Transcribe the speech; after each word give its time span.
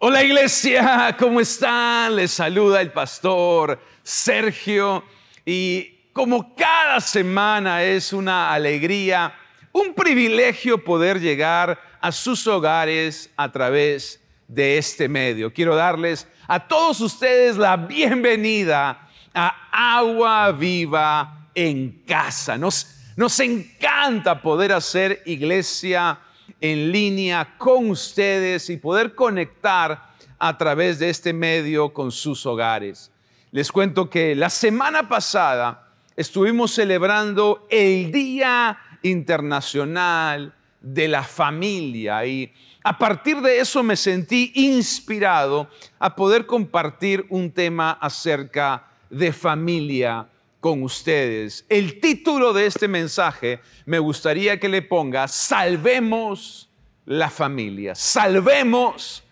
Hola 0.00 0.22
iglesia, 0.22 1.16
¿cómo 1.18 1.40
están? 1.40 2.14
Les 2.14 2.30
saluda 2.30 2.80
el 2.80 2.92
pastor 2.92 3.80
Sergio 4.04 5.02
y 5.44 5.90
como 6.12 6.54
cada 6.54 7.00
semana 7.00 7.82
es 7.82 8.12
una 8.12 8.52
alegría, 8.52 9.34
un 9.72 9.94
privilegio 9.94 10.84
poder 10.84 11.18
llegar 11.18 11.80
a 12.00 12.12
sus 12.12 12.46
hogares 12.46 13.28
a 13.36 13.50
través 13.50 14.22
de 14.46 14.78
este 14.78 15.08
medio. 15.08 15.52
Quiero 15.52 15.74
darles 15.74 16.28
a 16.46 16.68
todos 16.68 17.00
ustedes 17.00 17.56
la 17.56 17.76
bienvenida 17.76 19.10
a 19.34 19.96
Agua 19.98 20.52
Viva 20.52 21.48
en 21.56 22.04
Casa. 22.06 22.56
Nos, 22.56 23.00
nos 23.16 23.40
encanta 23.40 24.40
poder 24.40 24.72
hacer 24.74 25.24
iglesia 25.26 26.20
en 26.60 26.92
línea 26.92 27.56
con 27.58 27.90
ustedes 27.90 28.68
y 28.70 28.76
poder 28.76 29.14
conectar 29.14 30.08
a 30.38 30.56
través 30.56 30.98
de 30.98 31.10
este 31.10 31.32
medio 31.32 31.92
con 31.92 32.12
sus 32.12 32.44
hogares. 32.46 33.10
Les 33.50 33.72
cuento 33.72 34.10
que 34.10 34.34
la 34.34 34.50
semana 34.50 35.08
pasada 35.08 35.88
estuvimos 36.16 36.72
celebrando 36.72 37.66
el 37.70 38.12
Día 38.12 38.78
Internacional 39.02 40.54
de 40.80 41.08
la 41.08 41.22
Familia 41.22 42.24
y 42.26 42.52
a 42.84 42.96
partir 42.96 43.40
de 43.40 43.58
eso 43.58 43.82
me 43.82 43.96
sentí 43.96 44.52
inspirado 44.54 45.68
a 45.98 46.14
poder 46.14 46.46
compartir 46.46 47.26
un 47.28 47.50
tema 47.50 47.92
acerca 47.92 48.86
de 49.10 49.32
familia 49.32 50.26
con 50.60 50.82
ustedes. 50.82 51.64
El 51.68 52.00
título 52.00 52.52
de 52.52 52.66
este 52.66 52.88
mensaje 52.88 53.60
me 53.86 53.98
gustaría 53.98 54.58
que 54.58 54.68
le 54.68 54.82
ponga, 54.82 55.28
salvemos 55.28 56.68
la 57.04 57.30
familia, 57.30 57.94
salvemos 57.94 59.22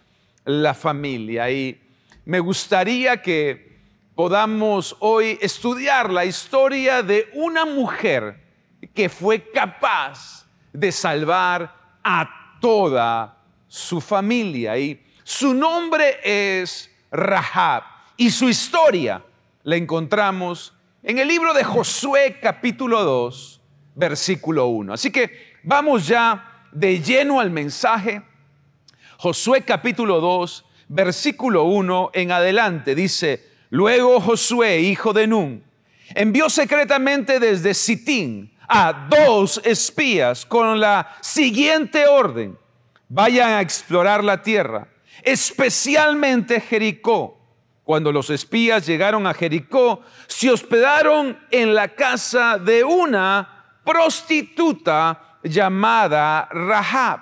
la 0.44 0.74
familia. 0.74 1.50
Y 1.50 1.80
me 2.24 2.40
gustaría 2.40 3.20
que 3.20 3.76
podamos 4.14 4.96
hoy 5.00 5.38
estudiar 5.40 6.10
la 6.10 6.24
historia 6.24 7.02
de 7.02 7.28
una 7.34 7.64
mujer 7.64 8.40
que 8.94 9.08
fue 9.08 9.50
capaz 9.50 10.46
de 10.72 10.92
salvar 10.92 11.98
a 12.02 12.58
toda 12.60 13.36
su 13.66 14.00
familia. 14.00 14.78
Y 14.78 15.04
su 15.22 15.52
nombre 15.52 16.18
es 16.22 16.90
Rahab 17.10 17.82
y 18.16 18.30
su 18.30 18.48
historia 18.48 19.22
la 19.64 19.76
encontramos 19.76 20.72
en 21.06 21.18
el 21.18 21.28
libro 21.28 21.54
de 21.54 21.62
Josué 21.62 22.40
capítulo 22.42 23.04
2, 23.04 23.60
versículo 23.94 24.66
1. 24.66 24.92
Así 24.92 25.12
que 25.12 25.54
vamos 25.62 26.08
ya 26.08 26.66
de 26.72 27.00
lleno 27.00 27.38
al 27.38 27.48
mensaje. 27.48 28.22
Josué 29.16 29.62
capítulo 29.62 30.20
2, 30.20 30.64
versículo 30.88 31.62
1 31.62 32.10
en 32.12 32.32
adelante 32.32 32.96
dice, 32.96 33.46
luego 33.70 34.20
Josué, 34.20 34.80
hijo 34.80 35.12
de 35.12 35.28
Nun, 35.28 35.62
envió 36.12 36.50
secretamente 36.50 37.38
desde 37.38 37.72
Sitín 37.72 38.52
a 38.68 39.06
dos 39.08 39.60
espías 39.64 40.44
con 40.44 40.80
la 40.80 41.14
siguiente 41.20 42.08
orden, 42.08 42.58
vayan 43.08 43.50
a 43.50 43.60
explorar 43.60 44.24
la 44.24 44.42
tierra, 44.42 44.88
especialmente 45.22 46.60
Jericó 46.60 47.35
cuando 47.86 48.10
los 48.10 48.30
espías 48.30 48.84
llegaron 48.84 49.28
a 49.28 49.32
Jericó, 49.32 50.00
se 50.26 50.50
hospedaron 50.50 51.38
en 51.52 51.72
la 51.72 51.86
casa 51.86 52.58
de 52.58 52.82
una 52.82 53.78
prostituta 53.84 55.38
llamada 55.44 56.48
Rahab. 56.50 57.20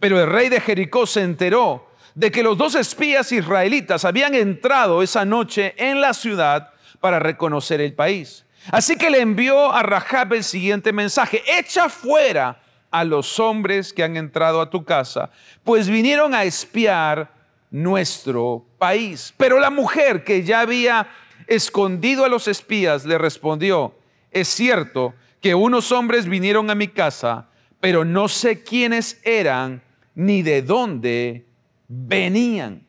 Pero 0.00 0.18
el 0.18 0.30
rey 0.30 0.48
de 0.48 0.62
Jericó 0.62 1.06
se 1.06 1.20
enteró 1.20 1.90
de 2.14 2.30
que 2.30 2.42
los 2.42 2.56
dos 2.56 2.74
espías 2.74 3.32
israelitas 3.32 4.06
habían 4.06 4.34
entrado 4.34 5.02
esa 5.02 5.26
noche 5.26 5.74
en 5.76 6.00
la 6.00 6.14
ciudad 6.14 6.70
para 6.98 7.18
reconocer 7.18 7.82
el 7.82 7.92
país. 7.92 8.46
Así 8.70 8.96
que 8.96 9.10
le 9.10 9.20
envió 9.20 9.70
a 9.70 9.82
Rahab 9.82 10.32
el 10.32 10.44
siguiente 10.44 10.94
mensaje, 10.94 11.42
echa 11.46 11.90
fuera 11.90 12.62
a 12.90 13.04
los 13.04 13.38
hombres 13.38 13.92
que 13.92 14.02
han 14.02 14.16
entrado 14.16 14.62
a 14.62 14.70
tu 14.70 14.86
casa, 14.86 15.28
pues 15.62 15.86
vinieron 15.86 16.34
a 16.34 16.44
espiar 16.44 17.41
nuestro 17.72 18.64
país. 18.78 19.34
Pero 19.36 19.58
la 19.58 19.70
mujer 19.70 20.22
que 20.22 20.44
ya 20.44 20.60
había 20.60 21.08
escondido 21.48 22.24
a 22.24 22.28
los 22.28 22.46
espías 22.46 23.04
le 23.04 23.18
respondió, 23.18 23.96
es 24.30 24.46
cierto 24.46 25.14
que 25.40 25.54
unos 25.56 25.90
hombres 25.90 26.28
vinieron 26.28 26.70
a 26.70 26.76
mi 26.76 26.86
casa, 26.86 27.48
pero 27.80 28.04
no 28.04 28.28
sé 28.28 28.62
quiénes 28.62 29.20
eran 29.24 29.82
ni 30.14 30.42
de 30.42 30.62
dónde 30.62 31.44
venían. 31.88 32.86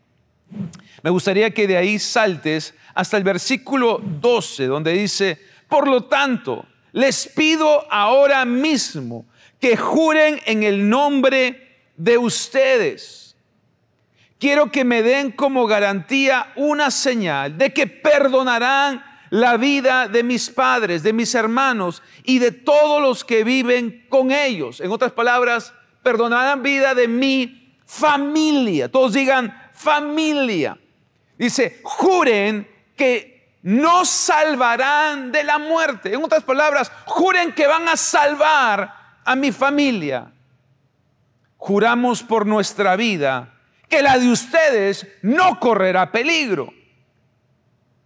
Me 1.02 1.10
gustaría 1.10 1.52
que 1.52 1.66
de 1.66 1.78
ahí 1.78 1.98
saltes 1.98 2.76
hasta 2.94 3.18
el 3.18 3.24
versículo 3.24 4.00
12, 4.04 4.68
donde 4.68 4.94
dice, 4.94 5.40
por 5.68 5.88
lo 5.88 6.04
tanto, 6.04 6.66
les 6.92 7.28
pido 7.28 7.92
ahora 7.92 8.46
mismo 8.46 9.26
que 9.60 9.76
juren 9.76 10.40
en 10.46 10.64
el 10.64 10.88
nombre 10.88 11.86
de 11.98 12.18
ustedes 12.18 13.33
quiero 14.44 14.70
que 14.74 14.84
me 14.84 15.02
den 15.04 15.32
como 15.32 15.66
garantía 15.68 16.52
una 16.58 16.92
señal 16.92 17.58
de 17.58 17.72
que 17.72 17.88
perdonarán 17.88 19.02
la 19.30 19.56
vida 19.56 20.10
de 20.10 20.22
mis 20.22 20.50
padres, 20.50 21.02
de 21.02 21.14
mis 21.14 21.34
hermanos 21.34 22.04
y 22.26 22.40
de 22.40 22.52
todos 22.52 23.02
los 23.02 23.24
que 23.24 23.46
viven 23.46 24.06
con 24.10 24.32
ellos. 24.32 24.82
En 24.82 24.92
otras 24.92 25.14
palabras, 25.14 25.74
perdonarán 26.02 26.62
vida 26.62 26.94
de 26.94 27.08
mi 27.08 27.74
familia. 27.86 28.92
Todos 28.92 29.14
digan 29.14 29.72
familia. 29.72 30.78
Dice, 31.38 31.80
juren 31.82 32.68
que 32.98 33.56
no 33.62 34.04
salvarán 34.04 35.32
de 35.32 35.46
la 35.46 35.58
muerte. 35.58 36.14
En 36.14 36.22
otras 36.22 36.44
palabras, 36.44 36.92
juren 37.06 37.54
que 37.54 37.66
van 37.66 37.88
a 37.88 37.96
salvar 37.96 38.94
a 39.24 39.38
mi 39.38 39.54
familia. 39.54 40.34
Juramos 41.56 42.22
por 42.22 42.46
nuestra 42.46 42.98
vida 42.98 43.53
que 43.94 44.02
la 44.02 44.18
de 44.18 44.28
ustedes 44.32 45.06
no 45.22 45.60
correrá 45.60 46.12
peligro. 46.12 46.74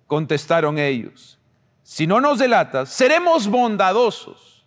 Contestaron 0.06 0.78
ellos, 0.78 1.40
si 1.82 2.06
no 2.06 2.20
nos 2.20 2.40
delatas, 2.40 2.90
seremos 2.90 3.48
bondadosos 3.48 4.66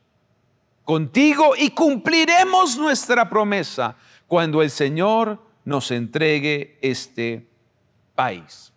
contigo 0.82 1.53
y 1.58 1.72
cumpliremos 1.72 2.78
nuestra 2.78 3.28
promesa 3.28 3.97
cuando 4.26 4.62
el 4.62 4.70
Señor 4.70 5.38
nos 5.66 5.91
entregue 5.91 6.78
este 6.81 7.47
país. 8.14 8.72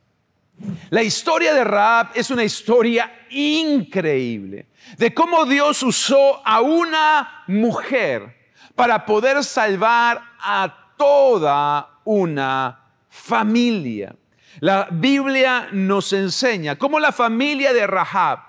La 0.89 1.01
historia 1.01 1.53
de 1.53 1.63
Raab 1.63 2.09
es 2.13 2.29
una 2.29 2.43
historia 2.43 3.25
increíble 3.29 4.67
de 4.97 5.13
cómo 5.13 5.45
Dios 5.45 5.81
usó 5.81 6.45
a 6.45 6.59
una 6.59 7.45
mujer 7.47 8.51
para 8.75 9.05
poder 9.05 9.45
salvar 9.45 10.21
a 10.41 10.91
toda 10.97 11.92
una 12.05 12.79
familia. 13.09 14.15
La 14.59 14.87
Biblia 14.91 15.69
nos 15.71 16.13
enseña 16.13 16.77
cómo 16.77 16.99
la 16.99 17.11
familia 17.11 17.73
de 17.73 17.87
Rahab 17.87 18.39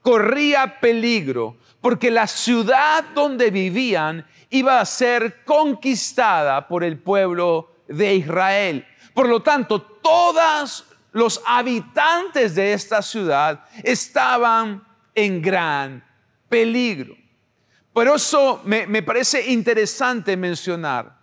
corría 0.00 0.80
peligro 0.80 1.56
porque 1.80 2.10
la 2.10 2.26
ciudad 2.26 3.04
donde 3.14 3.50
vivían 3.50 4.26
iba 4.50 4.80
a 4.80 4.84
ser 4.84 5.44
conquistada 5.44 6.68
por 6.68 6.84
el 6.84 6.98
pueblo 6.98 7.82
de 7.88 8.14
Israel. 8.14 8.86
Por 9.14 9.28
lo 9.28 9.40
tanto, 9.42 9.80
todos 9.80 10.84
los 11.12 11.42
habitantes 11.46 12.54
de 12.54 12.72
esta 12.72 13.02
ciudad 13.02 13.64
estaban 13.82 14.84
en 15.14 15.42
gran 15.42 16.04
peligro. 16.48 17.16
Por 17.92 18.08
eso 18.08 18.62
me, 18.64 18.86
me 18.86 19.02
parece 19.02 19.50
interesante 19.50 20.36
mencionar 20.36 21.21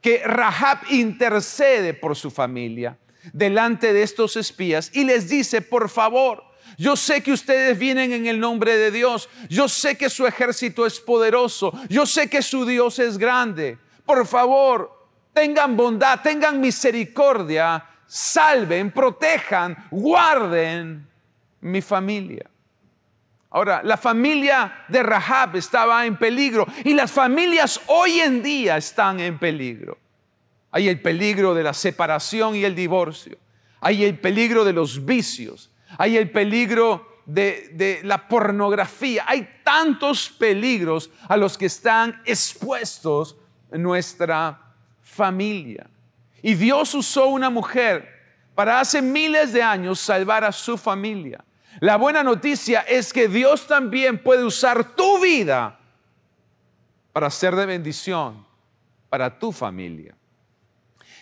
que 0.00 0.22
Rahab 0.24 0.78
intercede 0.90 1.94
por 1.94 2.16
su 2.16 2.30
familia 2.30 2.98
delante 3.32 3.92
de 3.92 4.02
estos 4.02 4.36
espías 4.36 4.90
y 4.94 5.04
les 5.04 5.28
dice, 5.28 5.60
por 5.60 5.88
favor, 5.88 6.44
yo 6.78 6.96
sé 6.96 7.22
que 7.22 7.32
ustedes 7.32 7.78
vienen 7.78 8.12
en 8.12 8.26
el 8.26 8.40
nombre 8.40 8.76
de 8.76 8.90
Dios, 8.90 9.28
yo 9.48 9.68
sé 9.68 9.98
que 9.98 10.08
su 10.08 10.26
ejército 10.26 10.86
es 10.86 11.00
poderoso, 11.00 11.72
yo 11.88 12.06
sé 12.06 12.30
que 12.30 12.42
su 12.42 12.64
Dios 12.64 12.98
es 12.98 13.18
grande. 13.18 13.78
Por 14.06 14.26
favor, 14.26 15.06
tengan 15.32 15.76
bondad, 15.76 16.20
tengan 16.22 16.60
misericordia, 16.60 17.84
salven, 18.06 18.90
protejan, 18.90 19.76
guarden 19.90 21.06
mi 21.60 21.82
familia. 21.82 22.48
Ahora, 23.50 23.82
la 23.82 23.96
familia 23.96 24.84
de 24.88 25.02
Rahab 25.02 25.56
estaba 25.56 26.06
en 26.06 26.16
peligro 26.16 26.66
y 26.84 26.94
las 26.94 27.10
familias 27.10 27.80
hoy 27.88 28.20
en 28.20 28.42
día 28.42 28.76
están 28.76 29.18
en 29.18 29.38
peligro. 29.38 29.98
Hay 30.70 30.88
el 30.88 31.00
peligro 31.00 31.54
de 31.54 31.62
la 31.62 31.74
separación 31.74 32.54
y 32.54 32.64
el 32.64 32.74
divorcio. 32.74 33.38
Hay 33.80 34.04
el 34.04 34.18
peligro 34.18 34.64
de 34.64 34.72
los 34.72 35.04
vicios. 35.04 35.70
Hay 35.98 36.16
el 36.16 36.30
peligro 36.30 37.22
de, 37.26 38.00
la 38.04 38.28
pornografía. 38.28 39.24
Hay 39.26 39.48
tantos 39.64 40.30
peligros 40.30 41.10
a 41.28 41.36
los 41.36 41.58
que 41.58 41.66
están 41.66 42.20
expuestos 42.24 43.36
nuestra 43.72 44.74
familia. 45.02 45.88
Y 46.42 46.54
Dios 46.54 46.94
usó 46.94 47.26
una 47.28 47.50
mujer 47.50 48.08
para 48.54 48.80
hace 48.80 49.00
miles 49.02 49.52
de 49.52 49.62
años 49.62 50.00
salvar 50.00 50.44
a 50.44 50.52
su 50.52 50.76
familia. 50.76 51.44
La 51.80 51.96
buena 51.96 52.22
noticia 52.22 52.80
es 52.80 53.12
que 53.12 53.28
Dios 53.28 53.66
también 53.66 54.22
puede 54.22 54.44
usar 54.44 54.96
tu 54.96 55.20
vida 55.20 55.78
para 57.12 57.30
ser 57.30 57.54
de 57.54 57.66
bendición 57.66 58.44
para 59.08 59.38
tu 59.38 59.52
familia. 59.52 60.14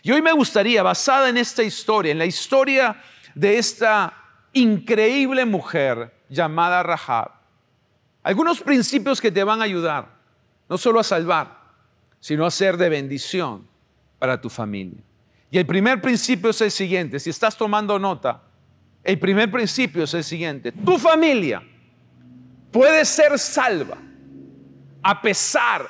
Y 0.02 0.12
hoy 0.12 0.22
me 0.22 0.32
gustaría, 0.32 0.82
basada 0.82 1.28
en 1.28 1.36
esta 1.36 1.62
historia, 1.62 2.12
en 2.12 2.18
la 2.18 2.26
historia 2.26 3.00
de 3.34 3.58
esta 3.58 4.14
increíble 4.52 5.44
mujer 5.44 6.14
llamada 6.28 6.82
Rahab, 6.82 7.32
algunos 8.22 8.60
principios 8.60 9.20
que 9.20 9.30
te 9.30 9.44
van 9.44 9.60
a 9.60 9.64
ayudar, 9.64 10.08
no 10.68 10.76
solo 10.78 11.00
a 11.00 11.04
salvar, 11.04 11.58
sino 12.20 12.44
a 12.44 12.50
ser 12.50 12.76
de 12.76 12.88
bendición 12.88 13.66
para 14.18 14.40
tu 14.40 14.50
familia. 14.50 15.02
Y 15.50 15.58
el 15.58 15.66
primer 15.66 16.00
principio 16.00 16.50
es 16.50 16.60
el 16.60 16.70
siguiente, 16.70 17.18
si 17.18 17.30
estás 17.30 17.56
tomando 17.56 17.98
nota, 17.98 18.42
el 19.02 19.18
primer 19.18 19.50
principio 19.50 20.04
es 20.04 20.12
el 20.14 20.24
siguiente, 20.24 20.72
tu 20.72 20.98
familia 20.98 21.62
puede 22.70 23.04
ser 23.04 23.38
salva 23.38 23.96
a 25.02 25.22
pesar 25.22 25.88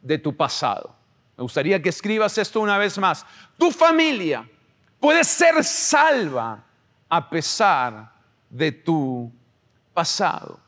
de 0.00 0.18
tu 0.18 0.36
pasado. 0.36 1.01
Me 1.36 1.42
gustaría 1.42 1.80
que 1.80 1.88
escribas 1.88 2.36
esto 2.38 2.60
una 2.60 2.78
vez 2.78 2.98
más. 2.98 3.24
Tu 3.58 3.70
familia 3.70 4.48
puede 5.00 5.24
ser 5.24 5.64
salva 5.64 6.62
a 7.08 7.30
pesar 7.30 8.12
de 8.48 8.72
tu 8.72 9.32
pasado. 9.92 10.60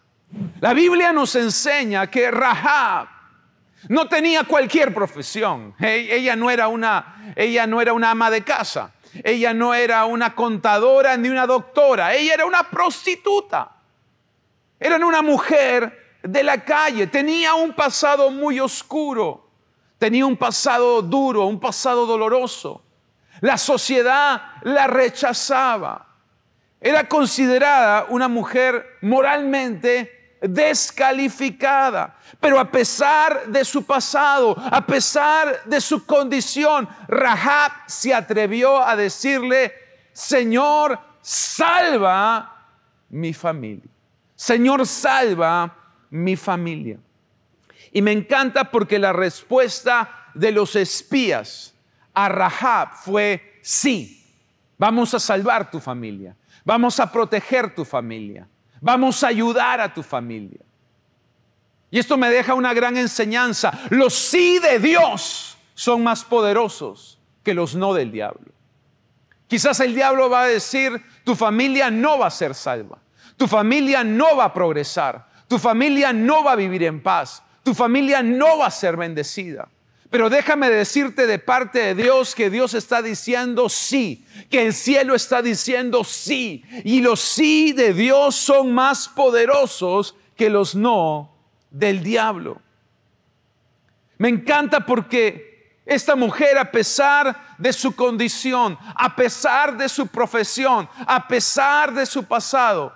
La 0.60 0.72
Biblia 0.72 1.12
nos 1.12 1.34
enseña 1.36 2.10
que 2.10 2.30
Rahab 2.30 3.08
no 3.88 4.08
tenía 4.08 4.44
cualquier 4.44 4.92
profesión. 4.94 5.74
Ella 5.78 6.36
no 6.36 6.50
era 6.50 6.68
una, 6.68 7.32
ella 7.36 7.66
no 7.66 7.80
era 7.80 7.92
una 7.92 8.10
ama 8.10 8.30
de 8.30 8.42
casa. 8.42 8.92
Ella 9.22 9.54
no 9.54 9.74
era 9.74 10.06
una 10.06 10.34
contadora 10.34 11.16
ni 11.16 11.28
una 11.28 11.46
doctora. 11.46 12.14
Ella 12.14 12.34
era 12.34 12.46
una 12.46 12.68
prostituta. 12.68 13.70
Era 14.80 14.96
una 14.96 15.22
mujer 15.22 16.18
de 16.22 16.42
la 16.42 16.64
calle. 16.64 17.06
Tenía 17.06 17.54
un 17.54 17.74
pasado 17.74 18.30
muy 18.30 18.58
oscuro. 18.58 19.43
Tenía 20.04 20.26
un 20.26 20.36
pasado 20.36 21.00
duro, 21.00 21.46
un 21.46 21.58
pasado 21.58 22.04
doloroso. 22.04 22.82
La 23.40 23.56
sociedad 23.56 24.38
la 24.60 24.86
rechazaba. 24.86 26.06
Era 26.78 27.08
considerada 27.08 28.04
una 28.10 28.28
mujer 28.28 28.98
moralmente 29.00 30.36
descalificada. 30.42 32.18
Pero 32.38 32.60
a 32.60 32.70
pesar 32.70 33.46
de 33.46 33.64
su 33.64 33.86
pasado, 33.86 34.54
a 34.58 34.84
pesar 34.84 35.64
de 35.64 35.80
su 35.80 36.04
condición, 36.04 36.86
Rahab 37.08 37.72
se 37.86 38.12
atrevió 38.12 38.86
a 38.86 38.96
decirle, 38.96 39.72
Señor, 40.12 41.00
salva 41.22 42.66
mi 43.08 43.32
familia. 43.32 43.88
Señor, 44.34 44.86
salva 44.86 45.74
mi 46.10 46.36
familia. 46.36 46.98
Y 47.94 48.02
me 48.02 48.10
encanta 48.10 48.72
porque 48.72 48.98
la 48.98 49.12
respuesta 49.12 50.28
de 50.34 50.50
los 50.50 50.74
espías 50.74 51.74
a 52.12 52.28
Rahab 52.28 52.92
fue 52.96 53.60
sí, 53.62 54.34
vamos 54.76 55.14
a 55.14 55.20
salvar 55.20 55.70
tu 55.70 55.78
familia, 55.78 56.36
vamos 56.64 56.98
a 56.98 57.10
proteger 57.10 57.72
tu 57.72 57.84
familia, 57.84 58.48
vamos 58.80 59.22
a 59.22 59.28
ayudar 59.28 59.80
a 59.80 59.94
tu 59.94 60.02
familia. 60.02 60.60
Y 61.88 62.00
esto 62.00 62.16
me 62.16 62.28
deja 62.30 62.54
una 62.54 62.74
gran 62.74 62.96
enseñanza. 62.96 63.70
Los 63.90 64.12
sí 64.12 64.58
de 64.58 64.80
Dios 64.80 65.56
son 65.74 66.02
más 66.02 66.24
poderosos 66.24 67.20
que 67.44 67.54
los 67.54 67.76
no 67.76 67.94
del 67.94 68.10
diablo. 68.10 68.50
Quizás 69.46 69.78
el 69.78 69.94
diablo 69.94 70.28
va 70.28 70.42
a 70.42 70.48
decir, 70.48 71.00
tu 71.22 71.36
familia 71.36 71.92
no 71.92 72.18
va 72.18 72.26
a 72.26 72.30
ser 72.32 72.56
salva, 72.56 72.98
tu 73.36 73.46
familia 73.46 74.02
no 74.02 74.36
va 74.36 74.46
a 74.46 74.52
progresar, 74.52 75.28
tu 75.46 75.60
familia 75.60 76.12
no 76.12 76.42
va 76.42 76.52
a 76.52 76.56
vivir 76.56 76.82
en 76.82 77.00
paz, 77.00 77.44
tu 77.64 77.74
familia 77.74 78.22
no 78.22 78.58
va 78.58 78.66
a 78.66 78.70
ser 78.70 78.96
bendecida. 78.96 79.68
Pero 80.10 80.30
déjame 80.30 80.70
decirte 80.70 81.26
de 81.26 81.40
parte 81.40 81.80
de 81.80 81.94
Dios 81.96 82.36
que 82.36 82.48
Dios 82.48 82.74
está 82.74 83.02
diciendo 83.02 83.68
sí, 83.68 84.24
que 84.48 84.64
el 84.64 84.72
cielo 84.72 85.16
está 85.16 85.42
diciendo 85.42 86.04
sí. 86.04 86.62
Y 86.84 87.00
los 87.00 87.18
sí 87.20 87.72
de 87.72 87.92
Dios 87.92 88.36
son 88.36 88.72
más 88.72 89.08
poderosos 89.08 90.14
que 90.36 90.50
los 90.50 90.76
no 90.76 91.34
del 91.70 92.04
diablo. 92.04 92.60
Me 94.18 94.28
encanta 94.28 94.86
porque 94.86 95.80
esta 95.84 96.14
mujer, 96.14 96.58
a 96.58 96.70
pesar 96.70 97.56
de 97.58 97.72
su 97.72 97.96
condición, 97.96 98.78
a 98.94 99.16
pesar 99.16 99.76
de 99.76 99.88
su 99.88 100.06
profesión, 100.06 100.88
a 101.06 101.26
pesar 101.26 101.92
de 101.92 102.06
su 102.06 102.24
pasado, 102.24 102.94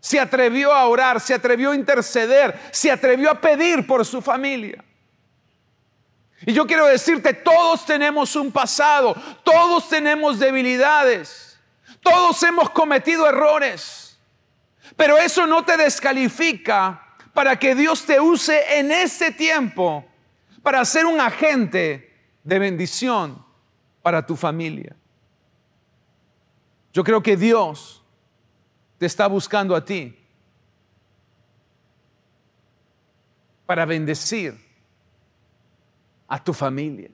se 0.00 0.18
atrevió 0.18 0.72
a 0.72 0.86
orar, 0.86 1.20
se 1.20 1.34
atrevió 1.34 1.72
a 1.72 1.76
interceder, 1.76 2.58
se 2.72 2.90
atrevió 2.90 3.30
a 3.30 3.40
pedir 3.40 3.86
por 3.86 4.04
su 4.04 4.22
familia. 4.22 4.82
Y 6.46 6.54
yo 6.54 6.66
quiero 6.66 6.86
decirte, 6.86 7.34
todos 7.34 7.84
tenemos 7.84 8.34
un 8.34 8.50
pasado, 8.50 9.14
todos 9.44 9.88
tenemos 9.90 10.38
debilidades, 10.38 11.60
todos 12.00 12.42
hemos 12.42 12.70
cometido 12.70 13.28
errores, 13.28 14.18
pero 14.96 15.18
eso 15.18 15.46
no 15.46 15.64
te 15.64 15.76
descalifica 15.76 17.06
para 17.34 17.58
que 17.58 17.74
Dios 17.74 18.06
te 18.06 18.18
use 18.18 18.78
en 18.78 18.90
este 18.90 19.30
tiempo 19.30 20.04
para 20.62 20.82
ser 20.84 21.04
un 21.04 21.20
agente 21.20 22.10
de 22.42 22.58
bendición 22.58 23.44
para 24.00 24.24
tu 24.24 24.34
familia. 24.34 24.96
Yo 26.92 27.04
creo 27.04 27.22
que 27.22 27.36
Dios 27.36 27.99
te 29.00 29.06
está 29.06 29.26
buscando 29.26 29.74
a 29.74 29.82
ti 29.82 30.14
para 33.64 33.86
bendecir 33.86 34.54
a 36.28 36.44
tu 36.44 36.52
familia. 36.52 37.08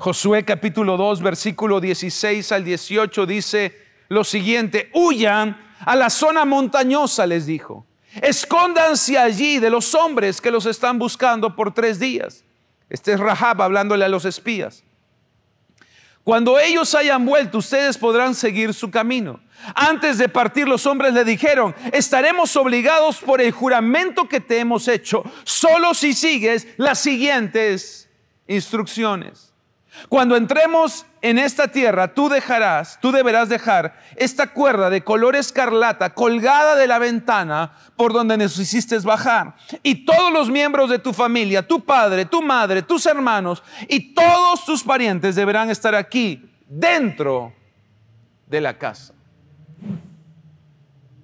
Josué 0.00 0.44
capítulo 0.44 0.96
2, 0.96 1.22
versículo 1.22 1.80
16 1.80 2.50
al 2.50 2.64
18 2.64 3.24
dice 3.24 3.72
lo 4.08 4.24
siguiente, 4.24 4.90
huyan 4.94 5.56
a 5.78 5.94
la 5.94 6.10
zona 6.10 6.44
montañosa, 6.44 7.24
les 7.24 7.46
dijo. 7.46 7.86
Escóndanse 8.20 9.16
allí 9.16 9.60
de 9.60 9.70
los 9.70 9.94
hombres 9.94 10.40
que 10.40 10.50
los 10.50 10.66
están 10.66 10.98
buscando 10.98 11.54
por 11.54 11.72
tres 11.72 12.00
días. 12.00 12.42
Este 12.90 13.12
es 13.12 13.20
Rahab 13.20 13.62
hablándole 13.62 14.04
a 14.04 14.08
los 14.08 14.24
espías. 14.24 14.82
Cuando 16.26 16.58
ellos 16.58 16.92
hayan 16.96 17.24
vuelto, 17.24 17.58
ustedes 17.58 17.96
podrán 17.96 18.34
seguir 18.34 18.74
su 18.74 18.90
camino. 18.90 19.38
Antes 19.76 20.18
de 20.18 20.28
partir, 20.28 20.66
los 20.66 20.84
hombres 20.84 21.14
le 21.14 21.24
dijeron, 21.24 21.72
estaremos 21.92 22.56
obligados 22.56 23.18
por 23.18 23.40
el 23.40 23.52
juramento 23.52 24.28
que 24.28 24.40
te 24.40 24.58
hemos 24.58 24.88
hecho, 24.88 25.22
solo 25.44 25.94
si 25.94 26.14
sigues 26.14 26.66
las 26.78 26.98
siguientes 26.98 28.10
instrucciones. 28.48 29.52
Cuando 30.08 30.36
entremos 30.36 31.06
en 31.22 31.38
esta 31.38 31.68
tierra, 31.68 32.12
tú 32.14 32.28
dejarás, 32.28 32.98
tú 33.00 33.12
deberás 33.12 33.48
dejar 33.48 33.98
esta 34.16 34.48
cuerda 34.48 34.90
de 34.90 35.02
color 35.02 35.34
escarlata 35.34 36.14
colgada 36.14 36.76
de 36.76 36.86
la 36.86 36.98
ventana 36.98 37.72
por 37.96 38.12
donde 38.12 38.36
nos 38.36 38.58
bajar. 39.04 39.56
Y 39.82 40.04
todos 40.04 40.32
los 40.32 40.50
miembros 40.50 40.90
de 40.90 40.98
tu 40.98 41.12
familia, 41.12 41.66
tu 41.66 41.84
padre, 41.84 42.26
tu 42.26 42.42
madre, 42.42 42.82
tus 42.82 43.06
hermanos 43.06 43.62
y 43.88 44.14
todos 44.14 44.64
tus 44.64 44.82
parientes 44.84 45.34
deberán 45.34 45.70
estar 45.70 45.94
aquí, 45.94 46.48
dentro 46.68 47.52
de 48.46 48.60
la 48.60 48.76
casa. 48.76 49.14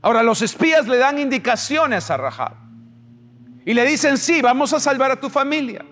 Ahora 0.01 0.23
los 0.23 0.43
espías 0.43 0.89
le 0.89 0.97
dan 0.97 1.19
indicaciones 1.19 2.11
a 2.11 2.17
Rahab 2.17 2.55
y 3.65 3.75
le 3.75 3.85
dicen, 3.85 4.19
sí, 4.19 4.43
vamos 4.43 4.73
a 4.73 4.81
salvar 4.81 5.13
a 5.13 5.21
tu 5.21 5.31
familia. 5.31 5.85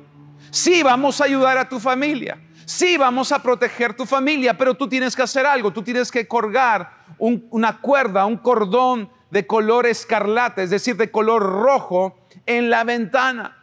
Sí, 0.51 0.83
vamos 0.83 1.21
a 1.21 1.25
ayudar 1.25 1.57
a 1.59 1.69
tu 1.69 1.79
familia. 1.79 2.39
Sí, 2.71 2.97
vamos 2.97 3.33
a 3.33 3.43
proteger 3.43 3.95
tu 3.95 4.07
familia, 4.07 4.57
pero 4.57 4.77
tú 4.77 4.89
tienes 4.89 5.17
que 5.17 5.23
hacer 5.23 5.45
algo. 5.45 5.73
Tú 5.73 5.83
tienes 5.83 6.09
que 6.09 6.29
colgar 6.29 7.03
una 7.19 7.81
cuerda, 7.81 8.27
un 8.27 8.37
cordón 8.37 9.11
de 9.29 9.45
color 9.45 9.87
escarlata, 9.87 10.63
es 10.63 10.71
decir, 10.71 10.97
de 10.97 11.11
color 11.11 11.43
rojo, 11.43 12.21
en 12.47 12.71
la 12.71 12.85
ventana. 12.85 13.59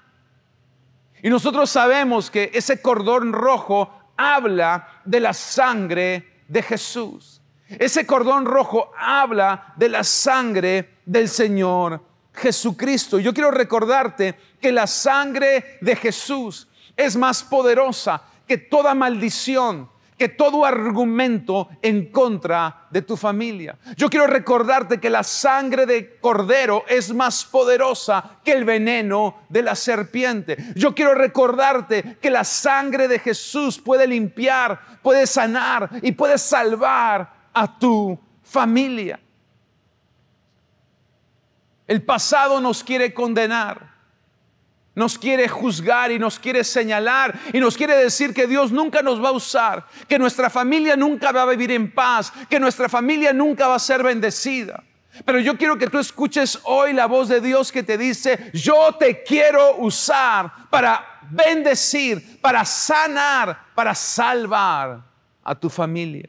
Y 1.23 1.29
nosotros 1.29 1.69
sabemos 1.69 2.29
que 2.29 2.51
ese 2.53 2.81
cordón 2.81 3.31
rojo 3.31 3.89
habla 4.17 5.01
de 5.05 5.21
la 5.21 5.31
sangre 5.31 6.43
de 6.49 6.61
Jesús. 6.61 7.41
Ese 7.69 8.05
cordón 8.05 8.45
rojo 8.45 8.91
habla 8.99 9.73
de 9.77 9.87
la 9.87 10.03
sangre 10.03 10.97
del 11.05 11.29
Señor 11.29 12.03
Jesucristo. 12.33 13.19
Yo 13.19 13.33
quiero 13.33 13.51
recordarte 13.51 14.37
que 14.59 14.73
la 14.73 14.85
sangre 14.85 15.77
de 15.79 15.95
Jesús 15.95 16.67
es 16.97 17.15
más 17.15 17.41
poderosa 17.41 18.21
que 18.47 18.57
toda 18.57 18.95
maldición, 18.95 19.89
que 20.17 20.29
todo 20.29 20.65
argumento 20.65 21.69
en 21.81 22.11
contra 22.11 22.87
de 22.89 23.03
tu 23.03 23.15
familia. 23.15 23.77
Yo 23.95 24.09
quiero 24.09 24.25
recordarte 24.25 24.99
que 24.99 25.11
la 25.11 25.23
sangre 25.23 25.85
de 25.85 26.17
cordero 26.19 26.83
es 26.87 27.13
más 27.13 27.45
poderosa 27.45 28.39
que 28.43 28.53
el 28.53 28.65
veneno 28.65 29.43
de 29.49 29.61
la 29.61 29.75
serpiente. 29.75 30.57
Yo 30.75 30.95
quiero 30.95 31.13
recordarte 31.13 32.17
que 32.19 32.31
la 32.31 32.43
sangre 32.43 33.07
de 33.07 33.19
Jesús 33.19 33.77
puede 33.77 34.07
limpiar, 34.07 34.99
puede 35.03 35.27
sanar 35.27 35.89
y 36.01 36.13
puede 36.13 36.39
salvar 36.39 37.31
a 37.53 37.77
tu 37.77 38.17
familia. 38.41 39.19
El 41.85 42.01
pasado 42.01 42.59
nos 42.59 42.83
quiere 42.83 43.13
condenar 43.13 43.96
nos 44.97 45.19
quiere 45.19 45.47
juzgar 45.47 46.11
y 46.11 46.17
nos 46.17 46.39
quiere 46.39 46.63
señalar 46.63 47.39
y 47.53 47.59
nos 47.59 47.77
quiere 47.77 47.95
decir 47.95 48.33
que 48.33 48.47
Dios 48.47 48.71
nunca 48.71 49.03
nos 49.03 49.23
va 49.23 49.29
a 49.29 49.33
usar, 49.33 49.85
que 50.07 50.17
nuestra 50.17 50.49
familia 50.49 50.95
nunca 50.95 51.31
va 51.31 51.43
a 51.43 51.45
vivir 51.45 51.71
en 51.71 51.93
paz, 51.93 52.33
que 52.49 52.59
nuestra 52.59 52.89
familia 52.89 53.31
nunca 53.31 53.67
va 53.67 53.75
a 53.75 53.79
ser 53.79 54.01
bendecida. 54.01 54.83
Pero 55.23 55.39
yo 55.39 55.55
quiero 55.55 55.77
que 55.77 55.85
tú 55.85 55.99
escuches 55.99 56.59
hoy 56.63 56.93
la 56.93 57.05
voz 57.05 57.29
de 57.29 57.41
Dios 57.41 57.71
que 57.71 57.83
te 57.83 57.95
dice, 57.95 58.49
yo 58.55 58.95
te 58.99 59.21
quiero 59.21 59.77
usar 59.77 60.51
para 60.71 61.19
bendecir, 61.29 62.41
para 62.41 62.65
sanar, 62.65 63.67
para 63.75 63.93
salvar 63.93 65.03
a 65.43 65.53
tu 65.53 65.69
familia. 65.69 66.27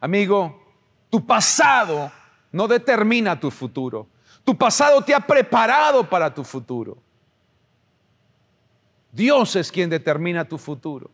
Amigo, 0.00 0.74
tu 1.08 1.24
pasado 1.24 2.10
no 2.50 2.66
determina 2.66 3.38
tu 3.38 3.52
futuro. 3.52 4.08
Tu 4.42 4.58
pasado 4.58 5.00
te 5.02 5.14
ha 5.14 5.20
preparado 5.20 6.10
para 6.10 6.34
tu 6.34 6.42
futuro. 6.42 6.98
Dios 9.12 9.54
es 9.56 9.70
quien 9.70 9.90
determina 9.90 10.44
tu 10.44 10.58
futuro. 10.58 11.10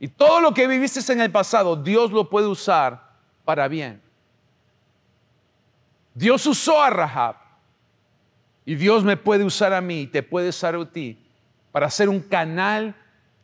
Y 0.00 0.08
todo 0.08 0.40
lo 0.40 0.52
que 0.52 0.66
viviste 0.66 1.00
en 1.12 1.20
el 1.20 1.30
pasado, 1.30 1.76
Dios 1.76 2.10
lo 2.10 2.28
puede 2.28 2.48
usar 2.48 3.14
para 3.44 3.68
bien. 3.68 4.02
Dios 6.12 6.44
usó 6.46 6.82
a 6.82 6.90
Rahab 6.90 7.36
y 8.64 8.74
Dios 8.74 9.04
me 9.04 9.16
puede 9.16 9.44
usar 9.44 9.72
a 9.72 9.80
mí, 9.80 10.06
te 10.06 10.22
puede 10.22 10.48
usar 10.48 10.74
a 10.74 10.84
ti 10.84 11.18
para 11.72 11.90
ser 11.90 12.08
un 12.08 12.20
canal 12.20 12.94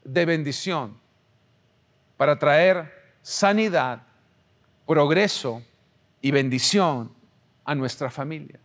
de 0.04 0.24
bendición, 0.24 0.98
para 2.16 2.38
traer 2.38 3.16
sanidad, 3.22 4.02
progreso 4.86 5.62
y 6.20 6.30
bendición 6.30 7.12
a 7.64 7.74
nuestra 7.74 8.10
familia. 8.10 8.58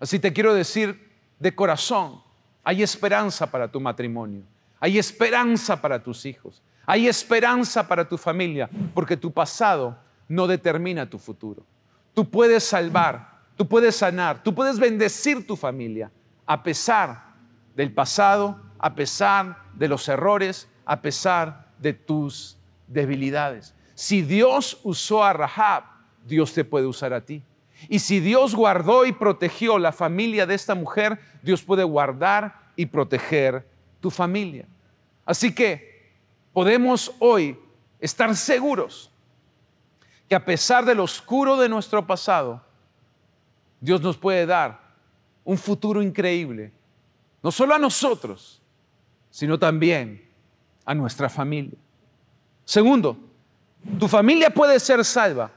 Así 0.00 0.18
te 0.18 0.32
quiero 0.32 0.54
decir 0.54 1.10
de 1.38 1.54
corazón, 1.54 2.23
hay 2.64 2.82
esperanza 2.82 3.50
para 3.50 3.68
tu 3.68 3.78
matrimonio. 3.78 4.42
Hay 4.80 4.98
esperanza 4.98 5.80
para 5.80 6.02
tus 6.02 6.24
hijos. 6.24 6.62
Hay 6.86 7.08
esperanza 7.08 7.86
para 7.86 8.06
tu 8.06 8.18
familia, 8.18 8.68
porque 8.94 9.16
tu 9.16 9.30
pasado 9.30 9.96
no 10.28 10.46
determina 10.46 11.08
tu 11.08 11.18
futuro. 11.18 11.64
Tú 12.12 12.28
puedes 12.28 12.64
salvar, 12.64 13.40
tú 13.56 13.66
puedes 13.66 13.96
sanar, 13.96 14.42
tú 14.42 14.54
puedes 14.54 14.78
bendecir 14.78 15.46
tu 15.46 15.56
familia 15.56 16.10
a 16.46 16.62
pesar 16.62 17.34
del 17.74 17.92
pasado, 17.92 18.60
a 18.78 18.94
pesar 18.94 19.62
de 19.74 19.88
los 19.88 20.08
errores, 20.08 20.68
a 20.84 21.00
pesar 21.00 21.68
de 21.78 21.94
tus 21.94 22.58
debilidades. 22.86 23.74
Si 23.94 24.22
Dios 24.22 24.80
usó 24.82 25.24
a 25.24 25.32
Rahab, 25.32 25.84
Dios 26.26 26.52
te 26.52 26.64
puede 26.64 26.86
usar 26.86 27.12
a 27.12 27.22
ti. 27.22 27.42
Y 27.88 27.98
si 27.98 28.20
Dios 28.20 28.54
guardó 28.54 29.04
y 29.04 29.12
protegió 29.12 29.78
la 29.78 29.92
familia 29.92 30.46
de 30.46 30.54
esta 30.54 30.74
mujer, 30.74 31.18
Dios 31.42 31.62
puede 31.62 31.84
guardar 31.84 32.70
y 32.76 32.86
proteger 32.86 33.66
tu 34.00 34.10
familia. 34.10 34.66
Así 35.24 35.54
que 35.54 36.12
podemos 36.52 37.12
hoy 37.18 37.58
estar 38.00 38.34
seguros 38.36 39.10
que 40.28 40.34
a 40.34 40.44
pesar 40.44 40.84
del 40.84 41.00
oscuro 41.00 41.56
de 41.56 41.68
nuestro 41.68 42.06
pasado, 42.06 42.62
Dios 43.80 44.00
nos 44.00 44.16
puede 44.16 44.46
dar 44.46 44.80
un 45.44 45.58
futuro 45.58 46.02
increíble, 46.02 46.72
no 47.42 47.50
solo 47.50 47.74
a 47.74 47.78
nosotros, 47.78 48.62
sino 49.30 49.58
también 49.58 50.26
a 50.86 50.94
nuestra 50.94 51.28
familia. 51.28 51.78
Segundo, 52.64 53.18
tu 53.98 54.08
familia 54.08 54.48
puede 54.48 54.80
ser 54.80 55.04
salva 55.04 55.50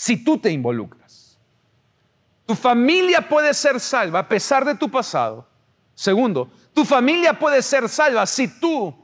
si 0.00 0.16
tú 0.16 0.38
te 0.38 0.50
involucras. 0.50 1.38
Tu 2.46 2.54
familia 2.54 3.28
puede 3.28 3.52
ser 3.52 3.78
salva 3.78 4.20
a 4.20 4.28
pesar 4.28 4.64
de 4.64 4.74
tu 4.74 4.90
pasado. 4.90 5.46
Segundo, 5.94 6.50
tu 6.72 6.86
familia 6.86 7.38
puede 7.38 7.60
ser 7.60 7.86
salva 7.86 8.24
si 8.24 8.48
tú 8.48 8.96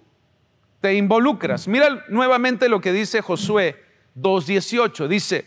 te 0.80 0.94
involucras. 0.94 1.68
Mira 1.68 2.06
nuevamente 2.08 2.66
lo 2.70 2.80
que 2.80 2.94
dice 2.94 3.20
Josué 3.20 3.76
2.18. 4.16 5.06
Dice, 5.06 5.46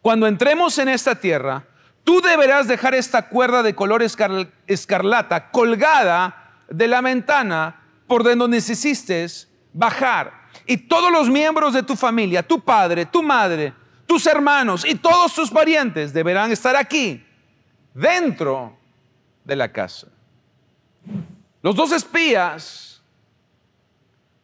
cuando 0.00 0.26
entremos 0.26 0.76
en 0.78 0.88
esta 0.88 1.14
tierra, 1.14 1.64
tú 2.02 2.20
deberás 2.22 2.66
dejar 2.66 2.96
esta 2.96 3.28
cuerda 3.28 3.62
de 3.62 3.76
color 3.76 4.02
escarlata 4.02 5.52
colgada 5.52 6.64
de 6.68 6.88
la 6.88 7.00
ventana 7.00 7.84
por 8.08 8.24
donde 8.24 8.48
necesites 8.48 9.48
bajar 9.72 10.41
y 10.66 10.76
todos 10.76 11.10
los 11.10 11.28
miembros 11.28 11.74
de 11.74 11.82
tu 11.82 11.96
familia, 11.96 12.42
tu 12.42 12.60
padre, 12.60 13.06
tu 13.06 13.22
madre, 13.22 13.72
tus 14.06 14.26
hermanos 14.26 14.84
y 14.84 14.94
todos 14.94 15.34
tus 15.34 15.50
parientes 15.50 16.12
deberán 16.12 16.52
estar 16.52 16.76
aquí, 16.76 17.24
dentro 17.94 18.76
de 19.44 19.56
la 19.56 19.70
casa. 19.70 20.08
Los 21.62 21.74
dos 21.74 21.92
espías 21.92 23.02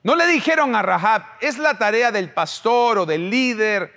no 0.03 0.15
le 0.15 0.27
dijeron 0.27 0.75
a 0.75 0.83
Rahab, 0.83 1.23
es 1.41 1.59
la 1.59 1.77
tarea 1.77 2.11
del 2.12 2.33
pastor 2.33 2.99
o 2.99 3.07
del 3.07 3.29
líder 3.29 3.93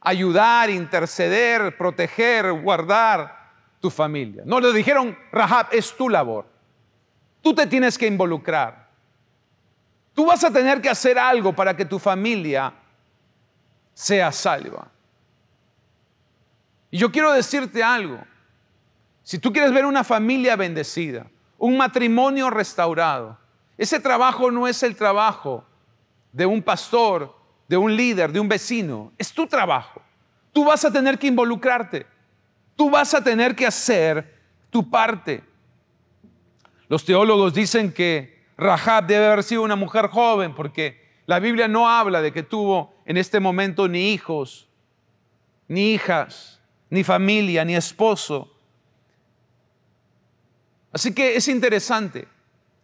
ayudar, 0.00 0.70
interceder, 0.70 1.76
proteger, 1.76 2.52
guardar 2.52 3.50
tu 3.80 3.90
familia. 3.90 4.42
No 4.46 4.60
le 4.60 4.72
dijeron, 4.72 5.16
Rahab, 5.32 5.68
es 5.72 5.94
tu 5.96 6.08
labor. 6.08 6.46
Tú 7.42 7.54
te 7.54 7.66
tienes 7.66 7.96
que 7.96 8.06
involucrar. 8.06 8.79
Tú 10.20 10.26
vas 10.26 10.44
a 10.44 10.52
tener 10.52 10.82
que 10.82 10.90
hacer 10.90 11.18
algo 11.18 11.54
para 11.54 11.74
que 11.74 11.82
tu 11.82 11.98
familia 11.98 12.74
sea 13.94 14.30
salva. 14.30 14.86
Y 16.90 16.98
yo 16.98 17.10
quiero 17.10 17.32
decirte 17.32 17.82
algo. 17.82 18.22
Si 19.22 19.38
tú 19.38 19.50
quieres 19.50 19.72
ver 19.72 19.86
una 19.86 20.04
familia 20.04 20.56
bendecida, 20.56 21.26
un 21.56 21.78
matrimonio 21.78 22.50
restaurado, 22.50 23.38
ese 23.78 23.98
trabajo 23.98 24.50
no 24.50 24.68
es 24.68 24.82
el 24.82 24.94
trabajo 24.94 25.64
de 26.32 26.44
un 26.44 26.62
pastor, 26.62 27.34
de 27.66 27.78
un 27.78 27.96
líder, 27.96 28.30
de 28.30 28.40
un 28.40 28.48
vecino, 28.50 29.14
es 29.16 29.32
tu 29.32 29.46
trabajo. 29.46 30.02
Tú 30.52 30.66
vas 30.66 30.84
a 30.84 30.92
tener 30.92 31.18
que 31.18 31.28
involucrarte. 31.28 32.06
Tú 32.76 32.90
vas 32.90 33.14
a 33.14 33.24
tener 33.24 33.56
que 33.56 33.66
hacer 33.66 34.38
tu 34.68 34.90
parte. 34.90 35.42
Los 36.88 37.06
teólogos 37.06 37.54
dicen 37.54 37.90
que 37.90 38.39
Rahab 38.60 39.06
debe 39.06 39.26
haber 39.26 39.42
sido 39.42 39.62
una 39.62 39.74
mujer 39.74 40.08
joven 40.08 40.54
porque 40.54 41.00
la 41.24 41.38
Biblia 41.38 41.66
no 41.66 41.88
habla 41.88 42.20
de 42.20 42.30
que 42.30 42.42
tuvo 42.42 42.94
en 43.06 43.16
este 43.16 43.40
momento 43.40 43.88
ni 43.88 44.12
hijos, 44.12 44.68
ni 45.66 45.94
hijas, 45.94 46.60
ni 46.90 47.02
familia, 47.02 47.64
ni 47.64 47.74
esposo. 47.74 48.54
Así 50.92 51.14
que 51.14 51.36
es 51.36 51.48
interesante, 51.48 52.28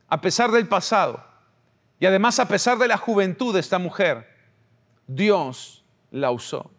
a 0.09 0.19
pesar 0.19 0.51
del 0.51 0.67
pasado 0.67 1.23
y 2.01 2.07
además 2.07 2.41
a 2.41 2.49
pesar 2.49 2.79
de 2.79 2.89
la 2.89 2.97
juventud 2.97 3.53
de 3.53 3.61
esta 3.61 3.79
mujer, 3.79 4.27
Dios 5.07 5.85
la 6.11 6.31
usó. 6.31 6.71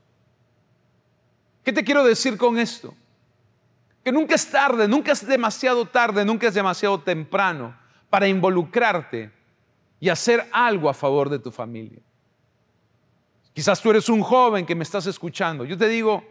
¿Qué 1.63 1.71
te 1.71 1.83
quiero 1.83 2.03
decir 2.03 2.35
con 2.35 2.57
esto? 2.57 2.95
Que 4.03 4.11
nunca 4.11 4.33
es 4.33 4.49
tarde, 4.49 4.87
nunca 4.87 5.11
es 5.11 5.27
demasiado 5.27 5.85
tarde, 5.85 6.25
nunca 6.25 6.47
es 6.47 6.55
demasiado 6.55 6.99
temprano 6.99 7.85
para 8.17 8.27
involucrarte 8.27 9.31
y 9.99 10.09
hacer 10.09 10.49
algo 10.51 10.89
a 10.89 10.93
favor 10.95 11.29
de 11.29 11.37
tu 11.37 11.51
familia. 11.51 11.99
Quizás 13.53 13.79
tú 13.79 13.91
eres 13.91 14.09
un 14.09 14.23
joven 14.23 14.65
que 14.65 14.73
me 14.73 14.81
estás 14.81 15.05
escuchando. 15.05 15.63
Yo 15.65 15.77
te 15.77 15.87
digo, 15.87 16.23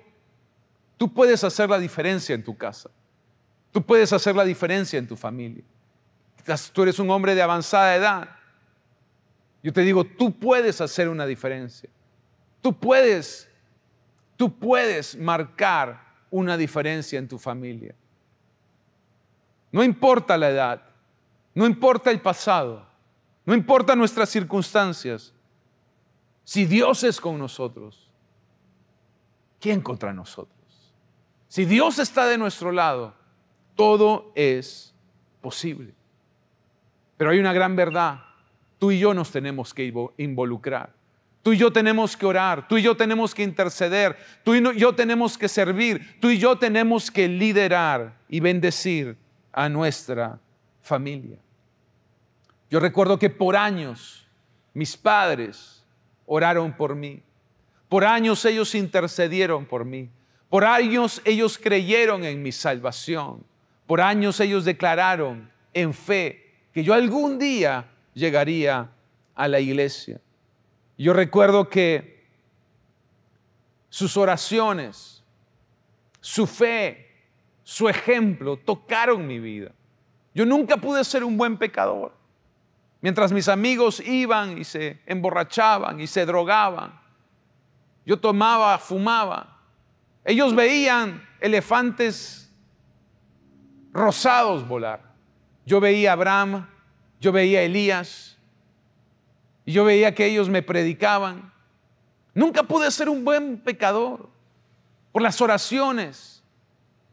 tú 0.97 1.15
puedes 1.15 1.45
hacer 1.45 1.71
la 1.71 1.79
diferencia 1.79 2.35
en 2.35 2.43
tu 2.43 2.57
casa. 2.57 2.91
Tú 3.71 3.83
puedes 3.83 4.13
hacer 4.13 4.35
la 4.35 4.45
diferencia 4.45 4.99
en 4.99 5.07
tu 5.07 5.15
familia. 5.15 5.63
Quizás 6.39 6.73
tú 6.73 6.83
eres 6.83 6.99
un 6.99 7.09
hombre 7.09 7.37
de 7.37 7.43
avanzada 7.43 7.95
edad. 7.95 8.31
Yo 9.63 9.73
te 9.73 9.83
digo, 9.83 10.03
tú 10.03 10.37
puedes 10.37 10.81
hacer 10.81 11.09
una 11.09 11.25
diferencia. 11.25 11.89
Tú 12.63 12.77
puedes, 12.77 13.49
tú 14.37 14.59
puedes 14.59 15.15
marcar 15.17 16.05
una 16.33 16.57
diferencia 16.57 17.17
en 17.17 17.29
tu 17.29 17.39
familia. 17.39 17.95
No 19.71 19.85
importa 19.85 20.37
la 20.37 20.51
edad, 20.51 20.86
no 21.57 21.65
importa 21.65 22.11
el 22.11 22.21
pasado, 22.21 22.87
no 23.47 23.55
importa 23.55 23.97
nuestras 23.97 24.29
circunstancias. 24.29 25.33
Si 26.45 26.67
Dios 26.67 27.03
es 27.03 27.19
con 27.19 27.39
nosotros, 27.39 28.11
¿quién 29.59 29.81
contra 29.81 30.13
nosotros? 30.13 30.55
Si 31.49 31.65
Dios 31.65 31.99
está 31.99 32.27
de 32.27 32.37
nuestro 32.37 32.73
lado, 32.73 33.15
todo 33.75 34.33
es 34.35 34.95
posible. 35.41 35.95
Pero 37.17 37.31
hay 37.31 37.39
una 37.39 37.55
gran 37.55 37.75
verdad. 37.75 38.21
tú 38.79 38.91
y 38.91 38.99
yo 38.99 39.15
nos 39.15 39.31
tenemos 39.31 39.73
que 39.73 39.91
involucrar. 40.19 40.93
Tú 41.43 41.55
y 41.55 41.57
yo 41.57 41.73
tenemos 41.73 42.19
que 42.19 42.27
orar, 42.27 42.69
tú 42.69 42.77
y 42.77 42.83
yo 42.83 42.95
tenemos 42.99 43.35
que 43.35 43.43
interceder, 43.43 44.19
tú 44.45 44.55
y 44.55 44.79
yo 44.79 44.95
tenemos 44.95 45.39
que 45.39 45.49
servir, 45.49 46.21
tú 46.21 46.29
y 46.29 46.37
yo 46.37 46.59
tenemos 46.59 47.11
que 47.11 47.29
liderar 47.29 48.19
y 48.29 48.41
bendecir 48.41 49.17
a 49.53 49.71
nuestra 49.71 50.39
familia. 50.83 51.39
Yo 52.71 52.81
recuerdo 52.81 53.19
que 53.19 53.31
por 53.31 53.57
años 53.57 54.27
mis 54.75 54.97
padres 54.97 55.85
oraron 56.27 56.73
por 56.73 56.95
mí, 56.95 57.23
por 57.89 58.05
años 58.05 58.45
ellos 58.45 58.75
intercedieron 58.75 59.65
por 59.67 59.85
mí, 59.85 60.11
por 60.49 60.65
años 60.65 61.23
ellos 61.25 61.59
creyeron 61.59 62.25
en 62.25 62.43
mi 62.43 62.53
salvación, 62.53 63.45
por 63.87 64.01
años 64.01 64.41
ellos 64.41 64.65
declararon 64.65 65.51
en 65.73 65.95
fe 65.95 66.55
que 66.73 66.83
yo 66.83 66.95
algún 66.95 67.39
día 67.39 67.89
llegaría 68.15 68.91
a 69.35 69.49
la 69.49 69.61
iglesia. 69.61 70.21
Yo 70.99 71.13
recuerdo 71.13 71.69
que 71.69 72.25
sus 73.89 74.17
oraciones, 74.17 75.23
su 76.21 76.47
fe, 76.47 77.11
su 77.63 77.89
ejemplo 77.89 78.57
tocaron 78.57 79.27
mi 79.27 79.39
vida. 79.39 79.73
Yo 80.35 80.45
nunca 80.45 80.77
pude 80.77 81.05
ser 81.05 81.23
un 81.23 81.37
buen 81.37 81.57
pecador. 81.57 82.16
Mientras 83.01 83.33
mis 83.33 83.49
amigos 83.49 84.01
iban 84.01 84.59
y 84.59 84.65
se 84.65 85.01
emborrachaban 85.07 86.01
y 86.01 86.07
se 86.07 86.27
drogaban, 86.27 86.99
yo 88.05 88.19
tomaba, 88.19 88.79
fumaba. 88.79 89.61
Ellos 90.25 90.55
veían 90.55 91.27
elefantes 91.41 92.53
rosados 93.93 94.67
volar. 94.67 95.01
Yo 95.65 95.81
veía 95.81 96.11
a 96.11 96.13
Abraham, 96.15 96.67
yo 97.21 97.33
veía 97.33 97.61
a 97.61 97.63
Elías, 97.63 98.39
y 99.65 99.73
yo 99.73 99.85
veía 99.85 100.15
que 100.15 100.27
ellos 100.27 100.49
me 100.49 100.63
predicaban. 100.63 101.53
Nunca 102.35 102.63
pude 102.63 102.91
ser 102.91 103.09
un 103.09 103.25
buen 103.25 103.59
pecador 103.59 104.29
por 105.11 105.23
las 105.23 105.41
oraciones, 105.41 106.45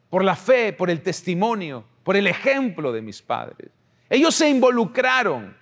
por 0.10 0.24
la 0.24 0.36
fe, 0.36 0.72
por 0.74 0.90
el 0.90 1.02
testimonio, 1.02 1.84
por 2.04 2.16
el 2.16 2.28
ejemplo 2.28 2.92
de 2.92 3.02
mis 3.02 3.22
padres. 3.22 3.72
Ellos 4.10 4.36
se 4.36 4.50
involucraron. 4.50 5.58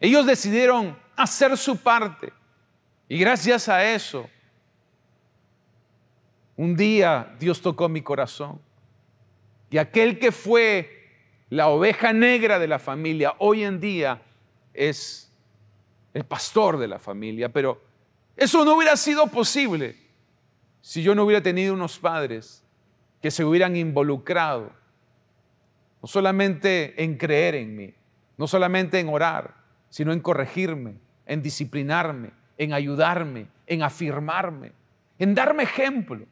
Ellos 0.00 0.24
decidieron 0.24 0.98
hacer 1.14 1.56
su 1.58 1.76
parte. 1.76 2.32
Y 3.06 3.18
gracias 3.18 3.68
a 3.68 3.84
eso, 3.92 4.28
un 6.56 6.74
día 6.74 7.36
Dios 7.38 7.60
tocó 7.60 7.88
mi 7.88 8.00
corazón. 8.00 8.60
Y 9.70 9.78
aquel 9.78 10.18
que 10.18 10.32
fue 10.32 11.08
la 11.50 11.68
oveja 11.68 12.12
negra 12.12 12.58
de 12.58 12.66
la 12.66 12.78
familia, 12.78 13.34
hoy 13.38 13.64
en 13.64 13.78
día 13.78 14.22
es 14.72 15.30
el 16.14 16.24
pastor 16.24 16.78
de 16.78 16.88
la 16.88 16.98
familia, 16.98 17.50
pero 17.50 17.82
eso 18.36 18.64
no 18.64 18.76
hubiera 18.76 18.96
sido 18.96 19.26
posible 19.26 19.96
si 20.80 21.02
yo 21.02 21.14
no 21.14 21.24
hubiera 21.24 21.42
tenido 21.42 21.74
unos 21.74 21.98
padres 21.98 22.64
que 23.20 23.30
se 23.30 23.44
hubieran 23.44 23.76
involucrado, 23.76 24.72
no 26.00 26.08
solamente 26.08 27.02
en 27.02 27.18
creer 27.18 27.54
en 27.56 27.76
mí, 27.76 27.94
no 28.38 28.46
solamente 28.46 28.98
en 28.98 29.08
orar, 29.08 29.59
sino 29.90 30.12
en 30.12 30.20
corregirme, 30.20 30.94
en 31.26 31.42
disciplinarme, 31.42 32.30
en 32.56 32.72
ayudarme, 32.72 33.48
en 33.66 33.82
afirmarme, 33.82 34.72
en 35.18 35.34
darme 35.34 35.64
ejemplo. 35.64 36.24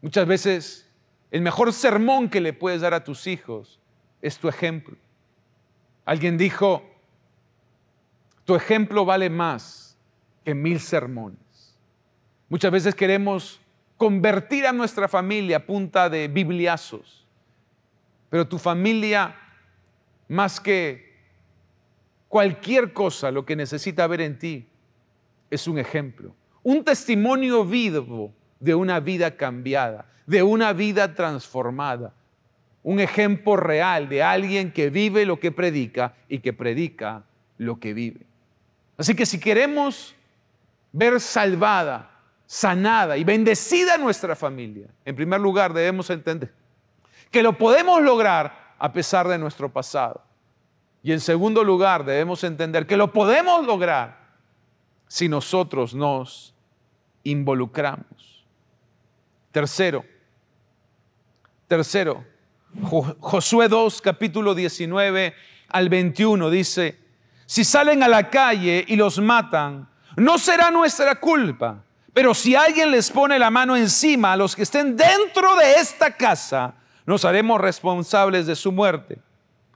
Muchas 0.00 0.26
veces 0.26 0.88
el 1.30 1.42
mejor 1.42 1.72
sermón 1.72 2.28
que 2.28 2.40
le 2.40 2.52
puedes 2.52 2.80
dar 2.80 2.94
a 2.94 3.04
tus 3.04 3.26
hijos 3.26 3.80
es 4.22 4.38
tu 4.38 4.48
ejemplo. 4.48 4.96
Alguien 6.04 6.38
dijo, 6.38 6.82
tu 8.44 8.54
ejemplo 8.54 9.04
vale 9.04 9.28
más 9.28 9.98
que 10.44 10.54
mil 10.54 10.80
sermones. 10.80 11.76
Muchas 12.48 12.72
veces 12.72 12.94
queremos 12.94 13.60
convertir 13.98 14.66
a 14.66 14.72
nuestra 14.72 15.08
familia 15.08 15.58
a 15.58 15.66
punta 15.66 16.08
de 16.08 16.28
bibliazos, 16.28 17.26
pero 18.30 18.48
tu 18.48 18.58
familia, 18.58 19.36
más 20.28 20.60
que 20.60 21.07
cualquier 22.28 22.92
cosa, 22.92 23.30
lo 23.30 23.44
que 23.44 23.56
necesita 23.56 24.06
ver 24.06 24.20
en 24.20 24.38
ti 24.38 24.68
es 25.50 25.66
un 25.66 25.78
ejemplo, 25.78 26.34
un 26.62 26.84
testimonio 26.84 27.64
vivo 27.64 28.32
de 28.60 28.74
una 28.74 29.00
vida 29.00 29.36
cambiada, 29.36 30.06
de 30.26 30.42
una 30.42 30.72
vida 30.72 31.14
transformada, 31.14 32.12
un 32.82 33.00
ejemplo 33.00 33.56
real 33.56 34.08
de 34.08 34.22
alguien 34.22 34.72
que 34.72 34.90
vive 34.90 35.26
lo 35.26 35.40
que 35.40 35.52
predica 35.52 36.14
y 36.28 36.40
que 36.40 36.52
predica 36.52 37.24
lo 37.56 37.80
que 37.80 37.94
vive. 37.94 38.26
Así 38.96 39.14
que 39.14 39.26
si 39.26 39.38
queremos 39.38 40.14
ver 40.92 41.20
salvada, 41.20 42.10
sanada 42.46 43.16
y 43.16 43.24
bendecida 43.24 43.98
nuestra 43.98 44.34
familia, 44.34 44.88
en 45.04 45.14
primer 45.14 45.40
lugar 45.40 45.72
debemos 45.72 46.10
entender 46.10 46.52
que 47.30 47.42
lo 47.42 47.56
podemos 47.56 48.02
lograr 48.02 48.74
a 48.78 48.92
pesar 48.92 49.28
de 49.28 49.38
nuestro 49.38 49.70
pasado. 49.72 50.22
Y 51.08 51.12
en 51.12 51.20
segundo 51.20 51.64
lugar 51.64 52.04
debemos 52.04 52.44
entender 52.44 52.86
que 52.86 52.98
lo 52.98 53.10
podemos 53.14 53.64
lograr 53.64 54.28
si 55.06 55.26
nosotros 55.26 55.94
nos 55.94 56.54
involucramos. 57.22 58.44
Tercero, 59.50 60.04
tercero, 61.66 62.26
Josué 63.20 63.68
2, 63.68 64.02
capítulo 64.02 64.54
19 64.54 65.34
al 65.70 65.88
21 65.88 66.50
dice, 66.50 66.98
si 67.46 67.64
salen 67.64 68.02
a 68.02 68.08
la 68.08 68.28
calle 68.28 68.84
y 68.86 68.94
los 68.96 69.18
matan, 69.18 69.88
no 70.14 70.36
será 70.36 70.70
nuestra 70.70 71.18
culpa. 71.18 71.82
Pero 72.12 72.34
si 72.34 72.54
alguien 72.54 72.90
les 72.90 73.10
pone 73.10 73.38
la 73.38 73.50
mano 73.50 73.76
encima 73.76 74.34
a 74.34 74.36
los 74.36 74.54
que 74.54 74.64
estén 74.64 74.94
dentro 74.94 75.56
de 75.56 75.72
esta 75.76 76.14
casa, 76.14 76.74
nos 77.06 77.24
haremos 77.24 77.58
responsables 77.58 78.46
de 78.46 78.54
su 78.54 78.72
muerte. 78.72 79.22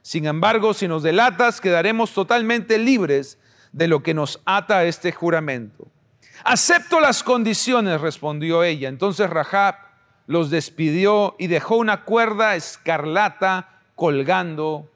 Sin 0.03 0.27
embargo, 0.27 0.75
si 0.75 0.88
nos 0.88 1.03
delatas, 1.03 1.61
quedaremos 1.61 2.12
totalmente 2.12 2.79
libres 2.79 3.38
de 3.73 3.88
lo 3.88 4.03
que 4.03 4.15
nos 4.15 4.41
ata 4.45 4.79
a 4.79 4.85
este 4.85 5.12
juramento. 5.12 5.87
Acepto 6.45 7.01
las 7.01 7.23
condiciones, 7.23 8.01
respondió 8.01 8.65
ella. 8.65 8.88
Entonces 8.88 9.31
Rahab 9.31 9.77
los 10.27 10.51
despidió 10.51 11.37
y 11.38 11.47
dejó 11.47 11.77
una 11.77 12.05
cuerda 12.05 12.57
escarlata 12.57 13.81
colgando 13.95 14.91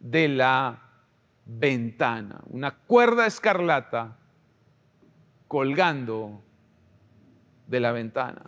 de 0.00 0.28
la 0.28 0.82
ventana, 1.44 2.40
una 2.50 2.72
cuerda 2.72 3.26
escarlata 3.26 4.16
colgando 5.48 6.42
de 7.66 7.80
la 7.80 7.92
ventana. 7.92 8.42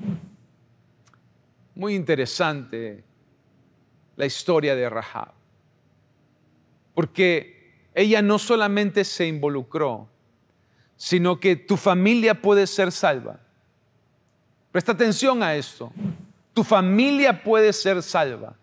Muy 1.74 1.94
interesante 1.94 3.04
la 4.16 4.26
historia 4.26 4.74
de 4.74 4.88
Rahab, 4.90 5.32
porque 6.98 7.86
ella 7.94 8.22
no 8.22 8.40
solamente 8.40 9.04
se 9.04 9.24
involucró, 9.24 10.08
sino 10.96 11.38
que 11.38 11.54
tu 11.54 11.76
familia 11.76 12.42
puede 12.42 12.66
ser 12.66 12.90
salva. 12.90 13.38
Presta 14.72 14.90
atención 14.90 15.40
a 15.44 15.54
esto. 15.54 15.92
Tu 16.52 16.64
familia 16.64 17.44
puede 17.44 17.72
ser 17.72 18.02
salva 18.02 18.56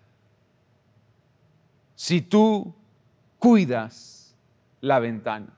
si 1.96 2.20
tú 2.20 2.76
cuidas 3.40 4.36
la 4.82 5.00
ventana. 5.00 5.54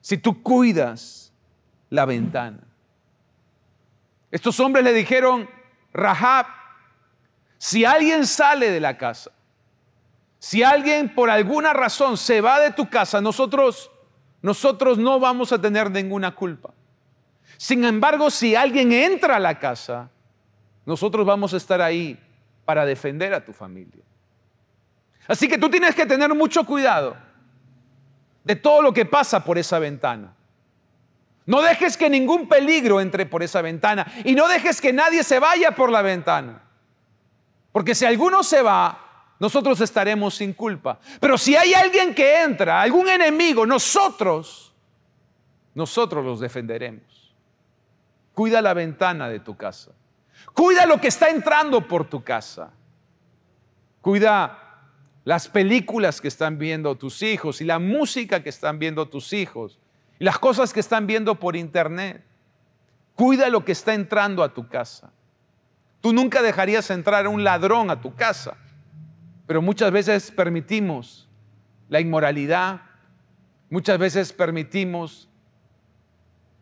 Si 0.00 0.16
tú 0.16 0.42
cuidas 0.42 1.34
la 1.90 2.06
ventana. 2.06 2.60
Estos 4.30 4.58
hombres 4.58 4.84
le 4.84 4.94
dijeron, 4.94 5.50
Rahab, 5.92 6.46
si 7.58 7.84
alguien 7.84 8.26
sale 8.26 8.70
de 8.70 8.80
la 8.80 8.96
casa, 8.96 9.32
si 10.44 10.62
alguien 10.62 11.14
por 11.14 11.30
alguna 11.30 11.72
razón 11.72 12.18
se 12.18 12.42
va 12.42 12.60
de 12.60 12.70
tu 12.70 12.90
casa, 12.90 13.18
nosotros 13.22 13.90
nosotros 14.42 14.98
no 14.98 15.18
vamos 15.18 15.52
a 15.52 15.58
tener 15.58 15.90
ninguna 15.90 16.34
culpa. 16.34 16.74
Sin 17.56 17.82
embargo, 17.82 18.30
si 18.30 18.54
alguien 18.54 18.92
entra 18.92 19.36
a 19.36 19.40
la 19.40 19.58
casa, 19.58 20.10
nosotros 20.84 21.24
vamos 21.24 21.54
a 21.54 21.56
estar 21.56 21.80
ahí 21.80 22.22
para 22.66 22.84
defender 22.84 23.32
a 23.32 23.42
tu 23.42 23.54
familia. 23.54 24.04
Así 25.26 25.48
que 25.48 25.56
tú 25.56 25.70
tienes 25.70 25.94
que 25.94 26.04
tener 26.04 26.34
mucho 26.34 26.64
cuidado 26.64 27.16
de 28.44 28.54
todo 28.54 28.82
lo 28.82 28.92
que 28.92 29.06
pasa 29.06 29.42
por 29.42 29.56
esa 29.56 29.78
ventana. 29.78 30.34
No 31.46 31.62
dejes 31.62 31.96
que 31.96 32.10
ningún 32.10 32.50
peligro 32.50 33.00
entre 33.00 33.24
por 33.24 33.42
esa 33.42 33.62
ventana 33.62 34.06
y 34.24 34.34
no 34.34 34.46
dejes 34.46 34.82
que 34.82 34.92
nadie 34.92 35.24
se 35.24 35.38
vaya 35.38 35.70
por 35.70 35.88
la 35.88 36.02
ventana. 36.02 36.60
Porque 37.72 37.94
si 37.94 38.04
alguno 38.04 38.42
se 38.42 38.60
va, 38.60 39.03
nosotros 39.38 39.80
estaremos 39.80 40.34
sin 40.34 40.52
culpa. 40.52 40.98
Pero 41.20 41.36
si 41.36 41.56
hay 41.56 41.74
alguien 41.74 42.14
que 42.14 42.42
entra, 42.42 42.80
algún 42.80 43.08
enemigo, 43.08 43.66
nosotros, 43.66 44.72
nosotros 45.74 46.24
los 46.24 46.40
defenderemos. 46.40 47.34
Cuida 48.32 48.62
la 48.62 48.74
ventana 48.74 49.28
de 49.28 49.40
tu 49.40 49.56
casa. 49.56 49.92
Cuida 50.52 50.86
lo 50.86 51.00
que 51.00 51.08
está 51.08 51.28
entrando 51.28 51.86
por 51.86 52.08
tu 52.08 52.22
casa. 52.22 52.72
Cuida 54.00 54.58
las 55.24 55.48
películas 55.48 56.20
que 56.20 56.28
están 56.28 56.58
viendo 56.58 56.94
tus 56.96 57.22
hijos 57.22 57.60
y 57.60 57.64
la 57.64 57.78
música 57.78 58.42
que 58.42 58.50
están 58.50 58.78
viendo 58.78 59.06
tus 59.06 59.32
hijos 59.32 59.78
y 60.18 60.24
las 60.24 60.38
cosas 60.38 60.72
que 60.72 60.80
están 60.80 61.06
viendo 61.06 61.36
por 61.36 61.56
internet. 61.56 62.22
Cuida 63.14 63.48
lo 63.48 63.64
que 63.64 63.72
está 63.72 63.94
entrando 63.94 64.42
a 64.42 64.52
tu 64.52 64.68
casa. 64.68 65.12
Tú 66.00 66.12
nunca 66.12 66.42
dejarías 66.42 66.90
entrar 66.90 67.24
a 67.24 67.30
un 67.30 67.44
ladrón 67.44 67.90
a 67.90 68.00
tu 68.00 68.14
casa, 68.14 68.56
pero 69.46 69.62
muchas 69.62 69.90
veces 69.90 70.30
permitimos 70.30 71.28
la 71.88 72.00
inmoralidad, 72.00 72.82
muchas 73.70 73.98
veces 73.98 74.32
permitimos 74.32 75.28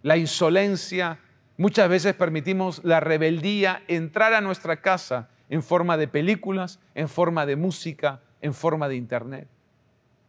la 0.03 0.17
insolencia, 0.17 1.19
muchas 1.57 1.89
veces 1.89 2.15
permitimos 2.15 2.83
la 2.85 3.01
rebeldía 3.01 3.83
entrar 3.87 4.35
a 4.35 4.41
nuestra 4.41 4.81
casa 4.81 5.29
en 5.49 5.63
forma 5.63 5.97
de 5.97 6.09
películas, 6.09 6.81
en 6.95 7.09
forma 7.09 7.47
de 7.47 7.57
música, 7.57 8.21
en 8.41 8.55
forma 8.55 8.89
de 8.89 8.97
internet. 8.97 9.49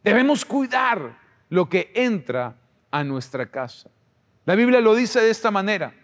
Debemos 0.04 0.44
cuidar 0.44 1.18
lo 1.48 1.68
que 1.68 1.90
entra 1.94 2.56
a 2.90 3.02
nuestra 3.02 3.46
casa. 3.46 3.90
La 4.44 4.54
Biblia 4.54 4.80
lo 4.80 4.94
dice 4.94 5.20
de 5.20 5.30
esta 5.30 5.50
manera. 5.50 5.94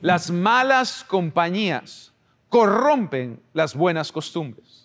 Las 0.00 0.30
malas 0.30 1.02
compañías 1.04 2.12
corrompen 2.48 3.40
las 3.52 3.74
buenas 3.74 4.12
costumbres. 4.12 4.79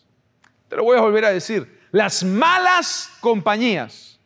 Te 0.76 0.80
lo 0.80 0.84
voy 0.84 0.98
a 0.98 1.02
volver 1.02 1.24
a 1.24 1.30
decir. 1.30 1.88
Las 1.94 2.22
malas 2.22 3.10
compañías 3.22 4.20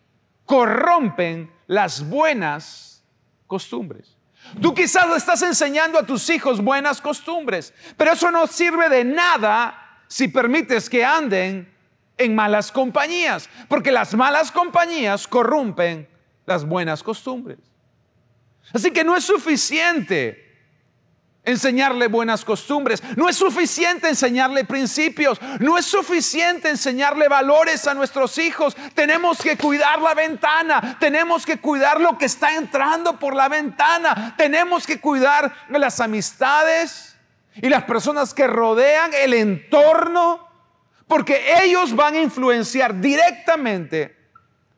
corrompen 0.45 1.53
las 1.67 2.09
buenas 2.09 3.03
costumbres. 3.45 4.17
Tú 4.59 4.73
quizás 4.73 5.15
estás 5.15 5.43
enseñando 5.43 5.99
a 5.99 6.07
tus 6.07 6.27
hijos 6.31 6.59
buenas 6.59 7.01
costumbres, 7.01 7.71
pero 7.95 8.13
eso 8.13 8.31
no 8.31 8.47
sirve 8.47 8.89
de 8.89 9.03
nada 9.03 10.01
si 10.07 10.27
permites 10.27 10.89
que 10.89 11.05
anden 11.05 11.71
en 12.17 12.33
malas 12.33 12.71
compañías, 12.71 13.47
porque 13.67 13.91
las 13.91 14.15
malas 14.15 14.51
compañías 14.51 15.27
corrompen 15.27 16.09
las 16.47 16.65
buenas 16.65 17.03
costumbres. 17.03 17.59
Así 18.73 18.89
que 18.89 19.03
no 19.03 19.15
es 19.15 19.23
suficiente 19.23 20.48
enseñarle 21.43 22.07
buenas 22.07 22.43
costumbres, 22.45 23.01
no 23.15 23.29
es 23.29 23.35
suficiente 23.35 24.09
enseñarle 24.09 24.65
principios, 24.65 25.39
no 25.59 25.77
es 25.77 25.85
suficiente 25.85 26.69
enseñarle 26.69 27.27
valores 27.27 27.87
a 27.87 27.93
nuestros 27.93 28.37
hijos. 28.37 28.75
Tenemos 28.93 29.39
que 29.39 29.57
cuidar 29.57 30.01
la 30.01 30.13
ventana, 30.13 30.97
tenemos 30.99 31.45
que 31.45 31.59
cuidar 31.59 31.99
lo 31.99 32.17
que 32.17 32.25
está 32.25 32.55
entrando 32.55 33.17
por 33.17 33.35
la 33.35 33.49
ventana, 33.49 34.35
tenemos 34.37 34.85
que 34.85 34.99
cuidar 34.99 35.53
las 35.69 35.99
amistades 35.99 37.17
y 37.55 37.69
las 37.69 37.83
personas 37.83 38.33
que 38.33 38.47
rodean 38.47 39.11
el 39.13 39.33
entorno, 39.33 40.47
porque 41.07 41.55
ellos 41.63 41.95
van 41.95 42.15
a 42.15 42.21
influenciar 42.21 42.99
directamente, 42.99 44.15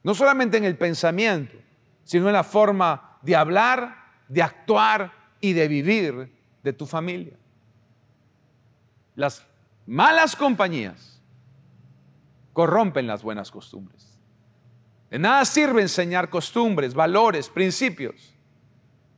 no 0.04 0.15
solamente 0.15 0.58
en 0.58 0.63
el 0.63 0.78
pensamiento, 0.78 1.58
sino 2.04 2.28
en 2.28 2.34
la 2.34 2.43
forma 2.43 3.17
de 3.21 3.36
hablar, 3.36 3.97
de 4.28 4.41
actuar 4.41 5.12
y 5.41 5.54
de 5.54 5.67
vivir 5.67 6.41
de 6.63 6.74
tu 6.74 6.86
familia. 6.86 7.38
Las 9.15 9.45
malas 9.86 10.36
compañías 10.36 11.21
corrompen 12.54 13.08
las 13.08 13.24
buenas 13.24 13.52
costumbres. 13.52 14.19
De 15.10 15.19
nada 15.19 15.43
sirve 15.45 15.82
enseñar 15.82 16.30
costumbres, 16.30 16.93
valores, 16.93 17.50
principios, 17.50 18.34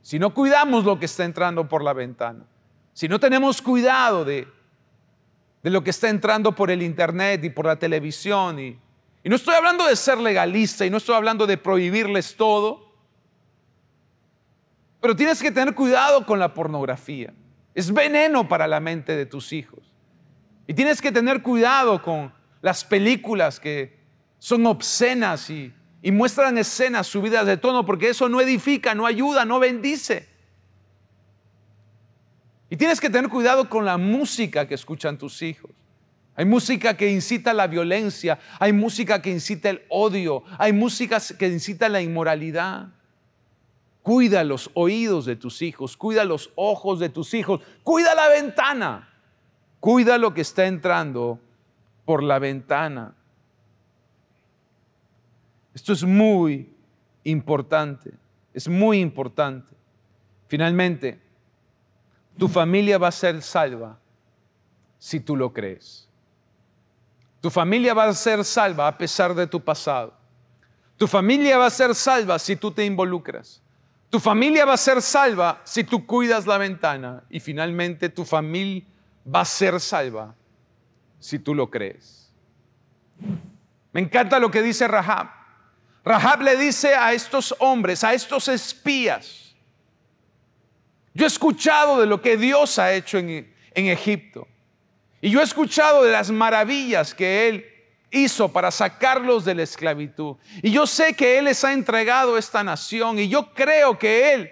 si 0.02 0.18
no 0.18 0.34
cuidamos 0.34 0.84
lo 0.84 0.98
que 0.98 1.06
está 1.06 1.24
entrando 1.24 1.66
por 1.66 1.82
la 1.82 1.94
ventana, 1.94 2.44
si 2.92 3.08
no 3.08 3.18
tenemos 3.18 3.62
cuidado 3.62 4.24
de, 4.24 4.46
de 5.62 5.70
lo 5.70 5.82
que 5.82 5.90
está 5.90 6.10
entrando 6.10 6.54
por 6.54 6.70
el 6.70 6.82
internet 6.82 7.42
y 7.42 7.50
por 7.50 7.64
la 7.64 7.76
televisión. 7.76 8.60
Y, 8.60 8.78
y 9.22 9.28
no 9.30 9.36
estoy 9.36 9.54
hablando 9.54 9.86
de 9.86 9.96
ser 9.96 10.18
legalista 10.18 10.84
y 10.84 10.90
no 10.90 10.98
estoy 10.98 11.14
hablando 11.14 11.46
de 11.46 11.56
prohibirles 11.56 12.36
todo, 12.36 12.83
pero 15.04 15.14
tienes 15.14 15.42
que 15.42 15.52
tener 15.52 15.74
cuidado 15.74 16.24
con 16.24 16.38
la 16.38 16.54
pornografía. 16.54 17.34
Es 17.74 17.92
veneno 17.92 18.48
para 18.48 18.66
la 18.66 18.80
mente 18.80 19.14
de 19.14 19.26
tus 19.26 19.52
hijos. 19.52 19.92
Y 20.66 20.72
tienes 20.72 21.02
que 21.02 21.12
tener 21.12 21.42
cuidado 21.42 22.00
con 22.00 22.32
las 22.62 22.86
películas 22.86 23.60
que 23.60 23.98
son 24.38 24.64
obscenas 24.64 25.50
y, 25.50 25.74
muestran 26.10 26.56
escenas 26.56 27.06
subidas 27.06 27.44
de 27.44 27.58
tono, 27.58 27.84
porque 27.84 28.08
eso 28.08 28.30
no 28.30 28.40
edifica, 28.40 28.94
no 28.94 29.04
ayuda, 29.04 29.44
no 29.44 29.58
bendice. 29.58 30.26
Y 32.70 32.76
tienes 32.76 32.98
que 32.98 33.10
tener 33.10 33.28
cuidado 33.28 33.68
con 33.68 33.84
la 33.84 33.98
música 33.98 34.66
que 34.66 34.74
escuchan 34.74 35.18
tus 35.18 35.42
hijos. 35.42 35.70
Hay 36.34 36.46
música 36.46 36.96
que 36.96 37.10
incita 37.10 37.52
la 37.52 37.66
violencia, 37.66 38.38
hay 38.58 38.72
música 38.72 39.20
que 39.20 39.28
incita 39.28 39.68
el 39.68 39.82
odio, 39.90 40.44
hay 40.56 40.72
música 40.72 41.20
que 41.38 41.48
incita 41.48 41.90
la 41.90 42.00
inmoralidad. 42.00 42.88
Cuida 44.04 44.44
los 44.44 44.70
oídos 44.74 45.24
de 45.24 45.34
tus 45.34 45.62
hijos, 45.62 45.96
cuida 45.96 46.26
los 46.26 46.50
ojos 46.56 47.00
de 47.00 47.08
tus 47.08 47.32
hijos, 47.32 47.62
cuida 47.82 48.14
la 48.14 48.28
ventana, 48.28 49.08
cuida 49.80 50.18
lo 50.18 50.34
que 50.34 50.42
está 50.42 50.66
entrando 50.66 51.40
por 52.04 52.22
la 52.22 52.38
ventana. 52.38 53.14
Esto 55.72 55.94
es 55.94 56.04
muy 56.04 56.70
importante, 57.24 58.12
es 58.52 58.68
muy 58.68 59.00
importante. 59.00 59.74
Finalmente, 60.48 61.18
tu 62.36 62.46
familia 62.46 62.98
va 62.98 63.08
a 63.08 63.10
ser 63.10 63.40
salva 63.40 63.98
si 64.98 65.18
tú 65.18 65.34
lo 65.34 65.50
crees. 65.50 66.10
Tu 67.40 67.48
familia 67.48 67.94
va 67.94 68.04
a 68.04 68.12
ser 68.12 68.44
salva 68.44 68.86
a 68.86 68.98
pesar 68.98 69.34
de 69.34 69.46
tu 69.46 69.64
pasado. 69.64 70.12
Tu 70.98 71.06
familia 71.06 71.56
va 71.56 71.64
a 71.64 71.70
ser 71.70 71.94
salva 71.94 72.38
si 72.38 72.54
tú 72.54 72.70
te 72.70 72.84
involucras. 72.84 73.63
Tu 74.14 74.20
familia 74.20 74.64
va 74.64 74.74
a 74.74 74.76
ser 74.76 75.02
salva 75.02 75.60
si 75.64 75.82
tú 75.82 76.06
cuidas 76.06 76.46
la 76.46 76.56
ventana 76.56 77.24
y 77.28 77.40
finalmente 77.40 78.08
tu 78.08 78.24
familia 78.24 78.84
va 79.26 79.40
a 79.40 79.44
ser 79.44 79.80
salva 79.80 80.36
si 81.18 81.40
tú 81.40 81.52
lo 81.52 81.68
crees. 81.68 82.32
Me 83.90 84.00
encanta 84.00 84.38
lo 84.38 84.52
que 84.52 84.62
dice 84.62 84.86
Rahab. 84.86 85.30
Rahab 86.04 86.42
le 86.42 86.56
dice 86.56 86.94
a 86.94 87.12
estos 87.12 87.56
hombres, 87.58 88.04
a 88.04 88.14
estos 88.14 88.46
espías, 88.46 89.56
yo 91.12 91.24
he 91.24 91.26
escuchado 91.26 91.98
de 91.98 92.06
lo 92.06 92.22
que 92.22 92.36
Dios 92.36 92.78
ha 92.78 92.92
hecho 92.92 93.18
en, 93.18 93.52
en 93.74 93.86
Egipto 93.86 94.46
y 95.20 95.30
yo 95.30 95.40
he 95.40 95.42
escuchado 95.42 96.04
de 96.04 96.12
las 96.12 96.30
maravillas 96.30 97.16
que 97.16 97.48
Él 97.48 97.66
hizo 98.14 98.52
para 98.52 98.70
sacarlos 98.70 99.44
de 99.44 99.54
la 99.54 99.62
esclavitud. 99.62 100.36
Y 100.62 100.70
yo 100.70 100.86
sé 100.86 101.14
que 101.14 101.38
Él 101.38 101.46
les 101.46 101.64
ha 101.64 101.72
entregado 101.72 102.38
esta 102.38 102.62
nación 102.62 103.18
y 103.18 103.28
yo 103.28 103.52
creo 103.52 103.98
que 103.98 104.32
Él 104.32 104.50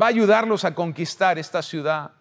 va 0.00 0.06
a 0.06 0.08
ayudarlos 0.10 0.64
a 0.64 0.74
conquistar 0.74 1.38
esta 1.38 1.62
ciudad. 1.62 2.12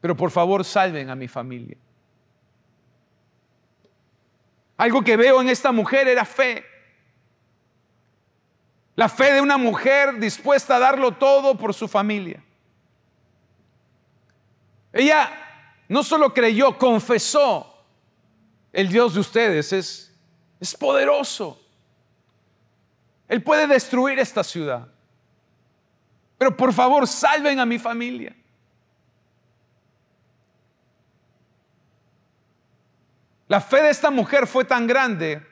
Pero 0.00 0.16
por 0.16 0.30
favor 0.30 0.64
salven 0.64 1.08
a 1.10 1.14
mi 1.14 1.28
familia. 1.28 1.76
Algo 4.76 5.02
que 5.02 5.16
veo 5.16 5.40
en 5.40 5.48
esta 5.48 5.70
mujer 5.70 6.08
era 6.08 6.24
fe. 6.24 6.64
La 8.96 9.08
fe 9.08 9.34
de 9.34 9.40
una 9.40 9.56
mujer 9.56 10.18
dispuesta 10.18 10.76
a 10.76 10.80
darlo 10.80 11.12
todo 11.12 11.56
por 11.56 11.72
su 11.72 11.86
familia. 11.86 12.42
Ella 14.92 15.30
no 15.88 16.02
solo 16.02 16.34
creyó, 16.34 16.76
confesó 16.76 17.71
el 18.72 18.88
Dios 18.88 19.14
de 19.14 19.20
ustedes 19.20 19.72
es, 19.72 20.14
es 20.58 20.74
poderoso. 20.74 21.60
Él 23.28 23.42
puede 23.42 23.66
destruir 23.66 24.18
esta 24.18 24.42
ciudad. 24.42 24.88
Pero 26.38 26.56
por 26.56 26.72
favor, 26.72 27.06
salven 27.06 27.60
a 27.60 27.66
mi 27.66 27.78
familia. 27.78 28.34
La 33.48 33.60
fe 33.60 33.82
de 33.82 33.90
esta 33.90 34.10
mujer 34.10 34.46
fue 34.46 34.64
tan 34.64 34.86
grande 34.86 35.42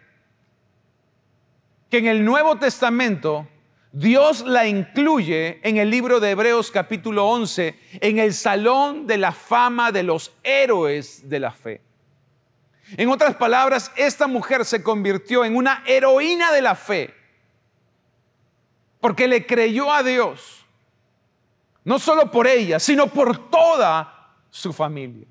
que 1.91 1.99
en 1.99 2.07
el 2.07 2.25
Nuevo 2.25 2.57
Testamento 2.59 3.47
Dios 3.93 4.43
la 4.43 4.67
incluye 4.67 5.61
en 5.63 5.77
el 5.77 5.91
libro 5.91 6.21
de 6.21 6.31
Hebreos 6.31 6.71
capítulo 6.71 7.27
11, 7.27 7.79
en 8.01 8.19
el 8.19 8.33
salón 8.33 9.07
de 9.07 9.19
la 9.19 9.33
fama 9.33 9.93
de 9.93 10.03
los 10.03 10.33
héroes 10.43 11.29
de 11.29 11.41
la 11.41 11.51
fe. 11.51 11.83
En 12.97 13.09
otras 13.09 13.37
palabras, 13.37 13.93
esta 13.97 14.27
mujer 14.27 14.65
se 14.65 14.83
convirtió 14.83 15.45
en 15.45 15.57
una 15.57 15.83
heroína 15.87 16.53
de 16.53 16.63
la 16.63 16.75
fe 16.75 17.15
porque 19.01 19.27
le 19.27 19.47
creyó 19.47 19.93
a 19.93 20.03
Dios, 20.03 20.67
no 21.85 21.99
solo 21.99 22.31
por 22.31 22.47
ella, 22.47 22.79
sino 22.79 23.07
por 23.07 23.51
toda 23.51 24.35
su 24.51 24.73
familia. 24.73 25.27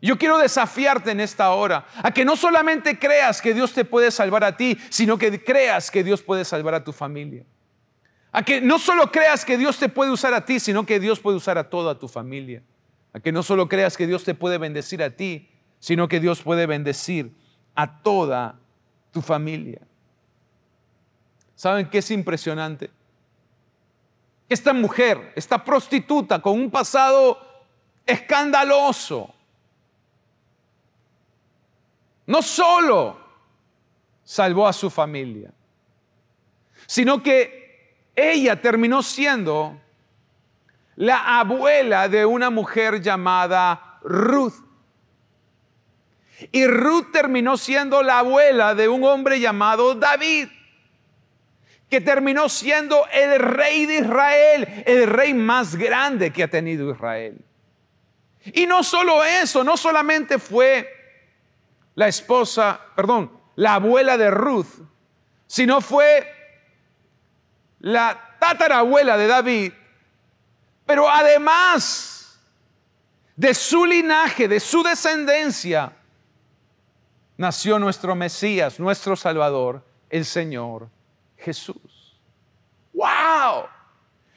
Yo 0.00 0.16
quiero 0.16 0.38
desafiarte 0.38 1.10
en 1.10 1.20
esta 1.20 1.50
hora 1.50 1.86
a 2.02 2.12
que 2.12 2.24
no 2.24 2.36
solamente 2.36 2.98
creas 2.98 3.42
que 3.42 3.52
Dios 3.52 3.72
te 3.72 3.84
puede 3.84 4.10
salvar 4.10 4.44
a 4.44 4.56
ti, 4.56 4.78
sino 4.90 5.18
que 5.18 5.42
creas 5.42 5.90
que 5.90 6.04
Dios 6.04 6.22
puede 6.22 6.44
salvar 6.44 6.74
a 6.74 6.84
tu 6.84 6.92
familia. 6.92 7.44
A 8.30 8.44
que 8.44 8.60
no 8.60 8.78
solo 8.78 9.10
creas 9.10 9.44
que 9.44 9.56
Dios 9.56 9.78
te 9.78 9.88
puede 9.88 10.12
usar 10.12 10.34
a 10.34 10.44
ti, 10.44 10.60
sino 10.60 10.86
que 10.86 11.00
Dios 11.00 11.18
puede 11.18 11.38
usar 11.38 11.58
a 11.58 11.68
toda 11.68 11.98
tu 11.98 12.06
familia. 12.06 12.62
A 13.12 13.20
que 13.20 13.32
no 13.32 13.42
solo 13.42 13.68
creas 13.68 13.96
que 13.96 14.06
Dios 14.06 14.24
te 14.24 14.34
puede 14.34 14.58
bendecir 14.58 15.02
a 15.02 15.10
ti, 15.10 15.48
sino 15.78 16.08
que 16.08 16.20
Dios 16.20 16.42
puede 16.42 16.66
bendecir 16.66 17.34
a 17.74 18.02
toda 18.02 18.58
tu 19.10 19.22
familia. 19.22 19.80
¿Saben 21.54 21.88
qué 21.88 21.98
es 21.98 22.10
impresionante? 22.10 22.90
Esta 24.48 24.72
mujer, 24.72 25.32
esta 25.36 25.62
prostituta 25.64 26.40
con 26.40 26.58
un 26.58 26.70
pasado 26.70 27.38
escandaloso, 28.06 29.34
no 32.26 32.42
solo 32.42 33.18
salvó 34.22 34.66
a 34.66 34.72
su 34.72 34.90
familia, 34.90 35.52
sino 36.86 37.22
que 37.22 38.08
ella 38.14 38.60
terminó 38.60 39.02
siendo 39.02 39.80
la 40.98 41.38
abuela 41.38 42.08
de 42.08 42.26
una 42.26 42.50
mujer 42.50 43.00
llamada 43.00 44.00
Ruth. 44.02 44.54
Y 46.50 46.66
Ruth 46.66 47.12
terminó 47.12 47.56
siendo 47.56 48.02
la 48.02 48.18
abuela 48.18 48.74
de 48.74 48.88
un 48.88 49.04
hombre 49.04 49.38
llamado 49.38 49.94
David, 49.94 50.48
que 51.88 52.00
terminó 52.00 52.48
siendo 52.48 53.06
el 53.12 53.38
rey 53.38 53.86
de 53.86 53.98
Israel, 53.98 54.82
el 54.86 55.06
rey 55.06 55.34
más 55.34 55.76
grande 55.76 56.32
que 56.32 56.42
ha 56.42 56.48
tenido 56.48 56.90
Israel. 56.90 57.44
Y 58.46 58.66
no 58.66 58.82
solo 58.82 59.22
eso, 59.22 59.62
no 59.62 59.76
solamente 59.76 60.40
fue 60.40 60.92
la 61.94 62.08
esposa, 62.08 62.80
perdón, 62.96 63.30
la 63.54 63.74
abuela 63.74 64.18
de 64.18 64.32
Ruth, 64.32 64.82
sino 65.46 65.80
fue 65.80 66.28
la 67.78 68.34
tatarabuela 68.40 69.16
de 69.16 69.26
David, 69.28 69.72
pero 70.88 71.06
además 71.06 72.40
de 73.36 73.52
su 73.52 73.84
linaje, 73.84 74.48
de 74.48 74.58
su 74.58 74.82
descendencia, 74.82 75.92
nació 77.36 77.78
nuestro 77.78 78.14
Mesías, 78.14 78.80
nuestro 78.80 79.14
Salvador, 79.14 79.84
el 80.08 80.24
Señor 80.24 80.88
Jesús. 81.36 82.18
¡Wow! 82.94 83.66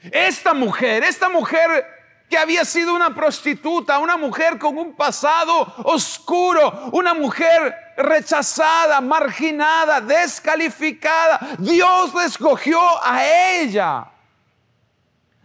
Esta 0.02 0.52
mujer, 0.52 1.02
esta 1.04 1.30
mujer 1.30 1.86
que 2.28 2.36
había 2.36 2.66
sido 2.66 2.94
una 2.94 3.14
prostituta, 3.14 3.98
una 3.98 4.18
mujer 4.18 4.58
con 4.58 4.76
un 4.76 4.94
pasado 4.94 5.72
oscuro, 5.84 6.90
una 6.92 7.14
mujer 7.14 7.74
rechazada, 7.96 9.00
marginada, 9.00 10.02
descalificada. 10.02 11.56
Dios 11.58 12.14
le 12.14 12.24
escogió 12.24 12.78
a 13.02 13.24
ella 13.24 14.11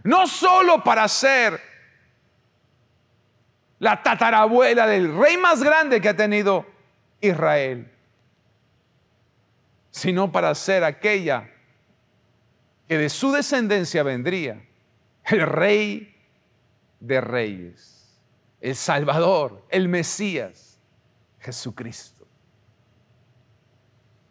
no 0.07 0.25
solo 0.25 0.85
para 0.85 1.05
ser 1.09 1.59
la 3.79 4.01
tatarabuela 4.01 4.87
del 4.87 5.13
rey 5.13 5.35
más 5.35 5.61
grande 5.61 5.99
que 5.99 6.07
ha 6.07 6.15
tenido 6.15 6.65
Israel, 7.19 7.91
sino 9.91 10.31
para 10.31 10.55
ser 10.55 10.85
aquella 10.85 11.51
que 12.87 12.97
de 12.97 13.09
su 13.09 13.33
descendencia 13.33 14.01
vendría 14.01 14.65
el 15.25 15.41
rey 15.41 16.15
de 17.01 17.19
reyes, 17.19 18.17
el 18.61 18.77
Salvador, 18.77 19.65
el 19.67 19.89
Mesías, 19.89 20.79
Jesucristo. 21.41 22.25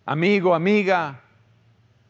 Amigo, 0.06 0.54
amiga, 0.54 1.22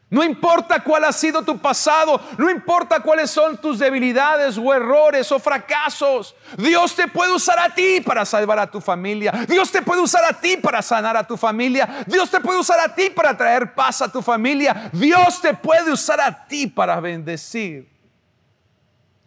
no 0.09 0.23
importa 0.23 0.81
cuál 0.81 1.03
ha 1.03 1.11
sido 1.11 1.43
tu 1.43 1.57
pasado, 1.57 2.21
no 2.37 2.49
importa 2.49 3.01
cuáles 3.01 3.29
son 3.29 3.57
tus 3.57 3.77
debilidades 3.77 4.57
o 4.57 4.73
errores 4.73 5.29
o 5.33 5.39
fracasos, 5.39 6.33
Dios 6.57 6.95
te 6.95 7.09
puede 7.09 7.33
usar 7.33 7.59
a 7.59 7.75
ti 7.75 7.99
para 7.99 8.23
salvar 8.23 8.57
a 8.57 8.71
tu 8.71 8.79
familia, 8.79 9.33
Dios 9.47 9.69
te 9.69 9.81
puede 9.81 10.01
usar 10.01 10.23
a 10.23 10.39
ti 10.39 10.55
para 10.55 10.81
sanar 10.81 11.17
a 11.17 11.27
tu 11.27 11.35
familia, 11.35 12.05
Dios 12.07 12.31
te 12.31 12.39
puede 12.39 12.57
usar 12.57 12.79
a 12.79 12.95
ti 12.95 13.09
para 13.09 13.35
traer 13.35 13.73
paz 13.73 14.01
a 14.01 14.09
tu 14.09 14.21
familia, 14.21 14.89
Dios 14.93 15.41
te 15.41 15.53
puede 15.53 15.91
usar 15.91 16.21
a 16.21 16.47
ti 16.47 16.67
para 16.67 17.01
bendecir 17.01 17.89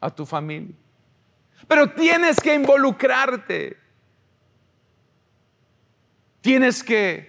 a 0.01 0.09
tu 0.09 0.25
familia. 0.25 0.75
Pero 1.69 1.91
tienes 1.91 2.41
que 2.41 2.55
involucrarte, 2.55 3.77
tienes 6.41 6.83
que 6.83 7.29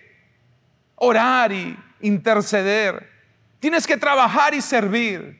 orar 0.95 1.51
y 1.51 1.77
interceder. 1.99 3.11
Tienes 3.62 3.86
que 3.86 3.95
trabajar 3.95 4.56
y 4.56 4.62
servir. 4.62 5.39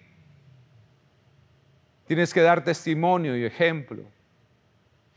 Tienes 2.06 2.32
que 2.32 2.42
dar 2.42 2.64
testimonio 2.64 3.36
y 3.36 3.44
ejemplo. 3.44 4.04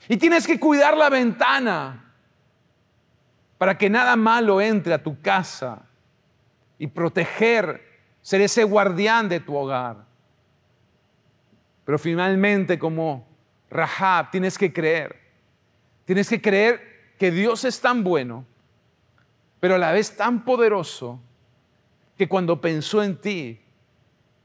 Y 0.08 0.16
tienes 0.16 0.46
que 0.46 0.58
cuidar 0.58 0.96
la 0.96 1.10
ventana 1.10 2.14
para 3.58 3.76
que 3.76 3.90
nada 3.90 4.16
malo 4.16 4.58
entre 4.58 4.94
a 4.94 5.02
tu 5.02 5.20
casa 5.20 5.82
y 6.78 6.86
proteger, 6.86 7.82
ser 8.22 8.40
ese 8.40 8.64
guardián 8.64 9.28
de 9.28 9.38
tu 9.38 9.54
hogar. 9.54 10.06
Pero 11.84 11.98
finalmente, 11.98 12.78
como 12.78 13.28
Rahab, 13.68 14.30
tienes 14.30 14.56
que 14.56 14.72
creer. 14.72 15.20
Tienes 16.06 16.30
que 16.30 16.40
creer 16.40 17.14
que 17.18 17.30
Dios 17.30 17.64
es 17.64 17.82
tan 17.82 18.02
bueno, 18.02 18.46
pero 19.60 19.74
a 19.74 19.78
la 19.78 19.92
vez 19.92 20.16
tan 20.16 20.42
poderoso 20.42 21.20
que 22.16 22.28
cuando 22.28 22.60
pensó 22.60 23.02
en 23.02 23.20
ti, 23.20 23.60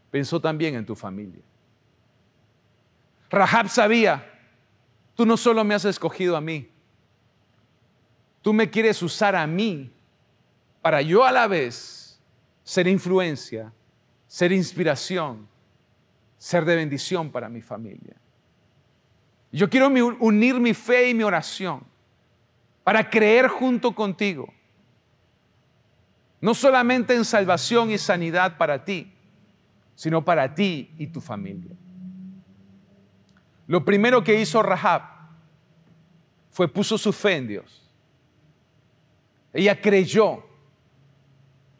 pensó 0.09 0.39
también 0.39 0.75
en 0.75 0.85
tu 0.85 0.95
familia. 0.95 1.41
Rahab 3.29 3.69
sabía, 3.69 4.25
tú 5.15 5.25
no 5.25 5.37
solo 5.37 5.63
me 5.63 5.75
has 5.75 5.85
escogido 5.85 6.35
a 6.35 6.41
mí, 6.41 6.69
tú 8.41 8.53
me 8.53 8.69
quieres 8.69 9.01
usar 9.03 9.35
a 9.35 9.45
mí 9.45 9.91
para 10.81 11.01
yo 11.01 11.23
a 11.23 11.31
la 11.31 11.47
vez 11.47 12.19
ser 12.63 12.87
influencia, 12.87 13.71
ser 14.27 14.51
inspiración, 14.51 15.47
ser 16.37 16.65
de 16.65 16.75
bendición 16.75 17.31
para 17.31 17.49
mi 17.49 17.61
familia. 17.61 18.15
Yo 19.51 19.69
quiero 19.69 19.87
unir 19.87 20.59
mi 20.59 20.73
fe 20.73 21.09
y 21.09 21.13
mi 21.13 21.23
oración 21.23 21.83
para 22.83 23.09
creer 23.09 23.47
junto 23.47 23.93
contigo 23.93 24.53
no 26.41 26.53
solamente 26.53 27.15
en 27.15 27.25
salvación 27.25 27.91
y 27.91 27.97
sanidad 27.97 28.57
para 28.57 28.83
ti, 28.85 29.13
sino 29.95 30.23
para 30.23 30.55
ti 30.55 30.93
y 30.97 31.07
tu 31.07 31.19
familia. 31.19 31.75
Lo 33.67 33.83
primero 33.83 34.23
que 34.23 34.39
hizo 34.39 34.63
Rahab 34.63 35.01
fue 36.49 36.67
puso 36.67 36.97
su 36.97 37.11
fe 37.11 37.35
en 37.35 37.47
Dios. 37.47 37.89
Ella 39.51 39.79
creyó 39.81 40.45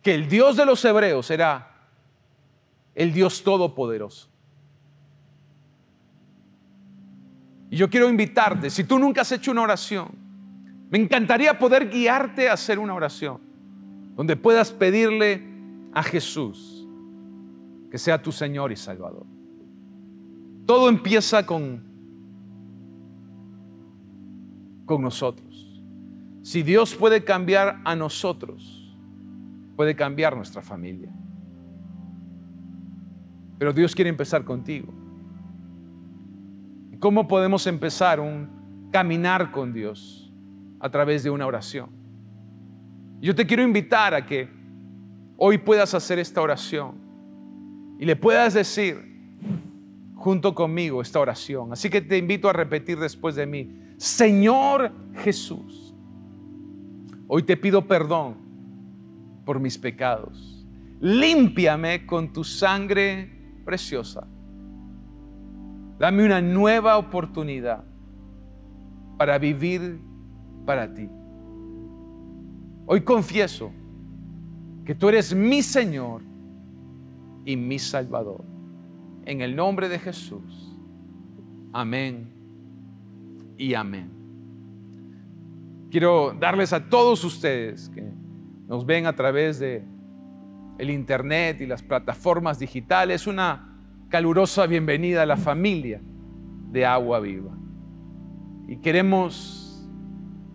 que 0.02 0.14
el 0.14 0.28
Dios 0.28 0.58
de 0.58 0.66
los 0.66 0.84
hebreos 0.84 1.30
era 1.32 1.88
el 2.96 3.14
Dios 3.14 3.44
todopoderoso. 3.44 4.28
Y 7.72 7.78
yo 7.78 7.90
quiero 7.90 8.10
invitarte, 8.10 8.70
si 8.70 8.84
tú 8.84 8.98
nunca 9.00 9.22
has 9.22 9.32
hecho 9.32 9.52
una 9.52 9.62
oración, 9.62 10.10
me 10.90 10.98
encantaría 10.98 11.58
poder 11.58 11.88
guiarte 11.90 12.50
a 12.50 12.54
hacer 12.54 12.80
una 12.80 12.96
oración 12.96 13.49
donde 14.20 14.36
puedas 14.36 14.74
pedirle 14.74 15.42
a 15.94 16.04
Jesús 16.04 16.86
que 17.90 17.98
sea 17.98 18.22
tu 18.22 18.34
Señor 18.34 18.70
y 18.70 18.76
Salvador. 18.76 19.26
Todo 20.66 20.90
empieza 20.90 21.46
con, 21.46 21.82
con 24.86 25.02
nosotros. 25.02 25.82
Si 26.42 26.64
Dios 26.64 26.96
puede 26.96 27.24
cambiar 27.24 27.80
a 27.86 27.96
nosotros, 27.96 28.94
puede 29.78 29.96
cambiar 29.96 30.36
nuestra 30.36 30.62
familia. 30.62 31.14
Pero 33.58 33.72
Dios 33.72 33.96
quiere 33.96 34.10
empezar 34.10 34.44
contigo. 34.44 34.94
¿Cómo 37.00 37.26
podemos 37.26 37.66
empezar 37.68 38.20
un 38.20 38.90
caminar 38.92 39.52
con 39.52 39.72
Dios 39.72 40.30
a 40.82 40.90
través 40.90 41.24
de 41.24 41.30
una 41.30 41.48
oración? 41.48 41.99
Yo 43.22 43.36
te 43.36 43.46
quiero 43.46 43.64
invitar 43.64 44.14
a 44.14 44.26
que 44.26 44.48
hoy 45.38 45.58
puedas 45.58 45.94
hacer 45.94 46.20
esta 46.20 46.42
oración 46.42 46.96
y 48.00 48.06
le 48.06 48.16
puedas 48.16 48.54
decir 48.54 48.98
junto 50.16 50.56
conmigo 50.56 51.02
esta 51.02 51.20
oración. 51.20 51.74
Así 51.74 51.90
que 51.90 52.02
te 52.02 52.18
invito 52.18 52.50
a 52.50 52.54
repetir 52.54 53.00
después 53.00 53.36
de 53.36 53.46
mí, 53.46 53.94
Señor 53.98 54.92
Jesús, 55.16 55.94
hoy 57.28 57.44
te 57.44 57.58
pido 57.58 57.86
perdón 57.86 58.36
por 59.46 59.60
mis 59.60 59.78
pecados. 59.78 60.66
Límpiame 61.02 62.06
con 62.06 62.32
tu 62.32 62.44
sangre 62.44 63.62
preciosa. 63.66 64.28
Dame 65.98 66.26
una 66.26 66.42
nueva 66.42 66.98
oportunidad 66.98 67.84
para 69.18 69.38
vivir 69.38 70.00
para 70.66 70.94
ti. 70.94 71.10
Hoy 72.92 73.02
confieso 73.02 73.72
que 74.84 74.96
tú 74.96 75.10
eres 75.10 75.36
mi 75.36 75.62
Señor 75.62 76.24
y 77.46 77.56
mi 77.56 77.78
Salvador. 77.78 78.44
En 79.26 79.42
el 79.42 79.56
nombre 79.56 79.88
de 79.88 80.00
Jesús. 80.00 80.76
Amén 81.72 82.34
y 83.60 83.76
amén. 83.76 84.10
Quiero 85.92 86.34
darles 86.40 86.74
a 86.74 86.90
todos 86.90 87.24
ustedes 87.24 87.90
que 87.90 88.12
nos 88.68 88.88
ven 88.88 89.06
a 89.06 89.16
través 89.16 89.60
de 89.60 89.84
el 90.80 90.90
internet 90.90 91.62
y 91.62 91.68
las 91.68 91.84
plataformas 91.84 92.58
digitales 92.58 93.28
una 93.28 93.72
calurosa 94.10 94.66
bienvenida 94.66 95.22
a 95.22 95.28
la 95.28 95.38
familia 95.38 96.02
de 96.72 96.88
Agua 96.88 97.20
Viva. 97.20 97.56
Y 98.68 98.78
queremos 98.78 99.69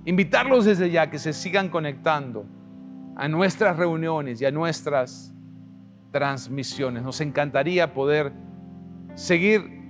invitarlos 0.05 0.65
desde 0.65 0.91
ya 0.91 1.11
que 1.11 1.19
se 1.19 1.33
sigan 1.33 1.69
conectando 1.69 2.45
a 3.17 3.29
nuestras 3.29 3.77
reuniones 3.77 4.41
y 4.41 4.45
a 4.45 4.51
nuestras 4.51 5.35
transmisiones. 6.11 7.03
Nos 7.03 7.21
encantaría 7.21 7.93
poder 7.93 8.33
seguir 9.15 9.83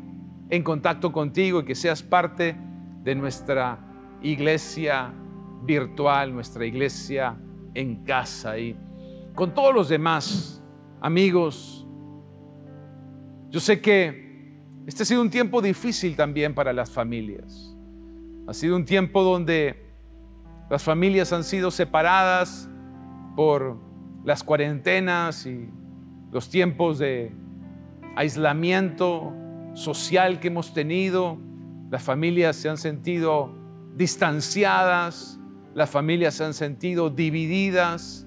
en 0.50 0.62
contacto 0.62 1.12
contigo 1.12 1.60
y 1.60 1.64
que 1.64 1.74
seas 1.74 2.02
parte 2.02 2.56
de 3.02 3.14
nuestra 3.14 3.78
iglesia 4.22 5.12
virtual, 5.62 6.32
nuestra 6.32 6.64
iglesia 6.64 7.36
en 7.74 8.04
casa 8.04 8.58
y 8.58 8.76
con 9.34 9.52
todos 9.52 9.74
los 9.74 9.88
demás 9.88 10.62
amigos. 11.00 11.86
Yo 13.50 13.60
sé 13.60 13.80
que 13.80 14.24
este 14.86 15.02
ha 15.02 15.06
sido 15.06 15.22
un 15.22 15.30
tiempo 15.30 15.60
difícil 15.60 16.14
también 16.14 16.54
para 16.54 16.72
las 16.72 16.90
familias. 16.90 17.74
Ha 18.46 18.54
sido 18.54 18.76
un 18.76 18.84
tiempo 18.84 19.22
donde 19.22 19.83
las 20.70 20.82
familias 20.82 21.32
han 21.32 21.44
sido 21.44 21.70
separadas 21.70 22.68
por 23.36 23.78
las 24.24 24.42
cuarentenas 24.42 25.46
y 25.46 25.68
los 26.32 26.48
tiempos 26.48 26.98
de 26.98 27.32
aislamiento 28.16 29.32
social 29.74 30.40
que 30.40 30.48
hemos 30.48 30.72
tenido. 30.72 31.38
Las 31.90 32.02
familias 32.02 32.56
se 32.56 32.68
han 32.68 32.78
sentido 32.78 33.54
distanciadas, 33.94 35.38
las 35.74 35.90
familias 35.90 36.34
se 36.34 36.44
han 36.44 36.54
sentido 36.54 37.10
divididas, 37.10 38.26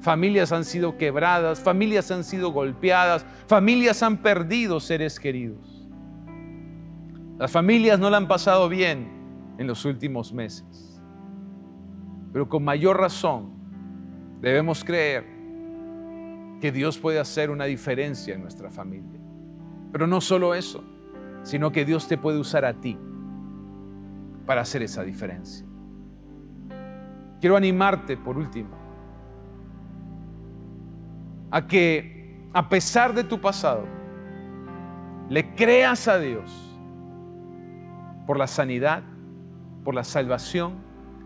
familias 0.00 0.52
han 0.52 0.64
sido 0.64 0.96
quebradas, 0.96 1.60
familias 1.60 2.10
han 2.10 2.24
sido 2.24 2.50
golpeadas, 2.50 3.24
familias 3.46 4.02
han 4.02 4.18
perdido 4.18 4.80
seres 4.80 5.18
queridos. 5.18 5.88
Las 7.38 7.50
familias 7.50 7.98
no 7.98 8.10
la 8.10 8.18
han 8.18 8.28
pasado 8.28 8.68
bien 8.68 9.08
en 9.58 9.66
los 9.66 9.84
últimos 9.84 10.32
meses, 10.32 10.93
pero 12.34 12.48
con 12.48 12.64
mayor 12.64 12.98
razón 12.98 13.52
debemos 14.40 14.82
creer 14.82 15.24
que 16.60 16.72
Dios 16.72 16.98
puede 16.98 17.20
hacer 17.20 17.48
una 17.48 17.64
diferencia 17.66 18.34
en 18.34 18.42
nuestra 18.42 18.72
familia. 18.72 19.20
Pero 19.92 20.08
no 20.08 20.20
solo 20.20 20.52
eso, 20.56 20.82
sino 21.44 21.70
que 21.70 21.84
Dios 21.84 22.08
te 22.08 22.18
puede 22.18 22.40
usar 22.40 22.64
a 22.64 22.74
ti 22.74 22.98
para 24.46 24.62
hacer 24.62 24.82
esa 24.82 25.04
diferencia. 25.04 25.64
Quiero 27.40 27.56
animarte, 27.56 28.16
por 28.16 28.36
último, 28.36 28.76
a 31.52 31.68
que 31.68 32.48
a 32.52 32.68
pesar 32.68 33.14
de 33.14 33.22
tu 33.22 33.40
pasado, 33.40 33.84
le 35.28 35.54
creas 35.54 36.08
a 36.08 36.18
Dios 36.18 36.50
por 38.26 38.36
la 38.36 38.48
sanidad, 38.48 39.04
por 39.84 39.94
la 39.94 40.02
salvación 40.02 40.83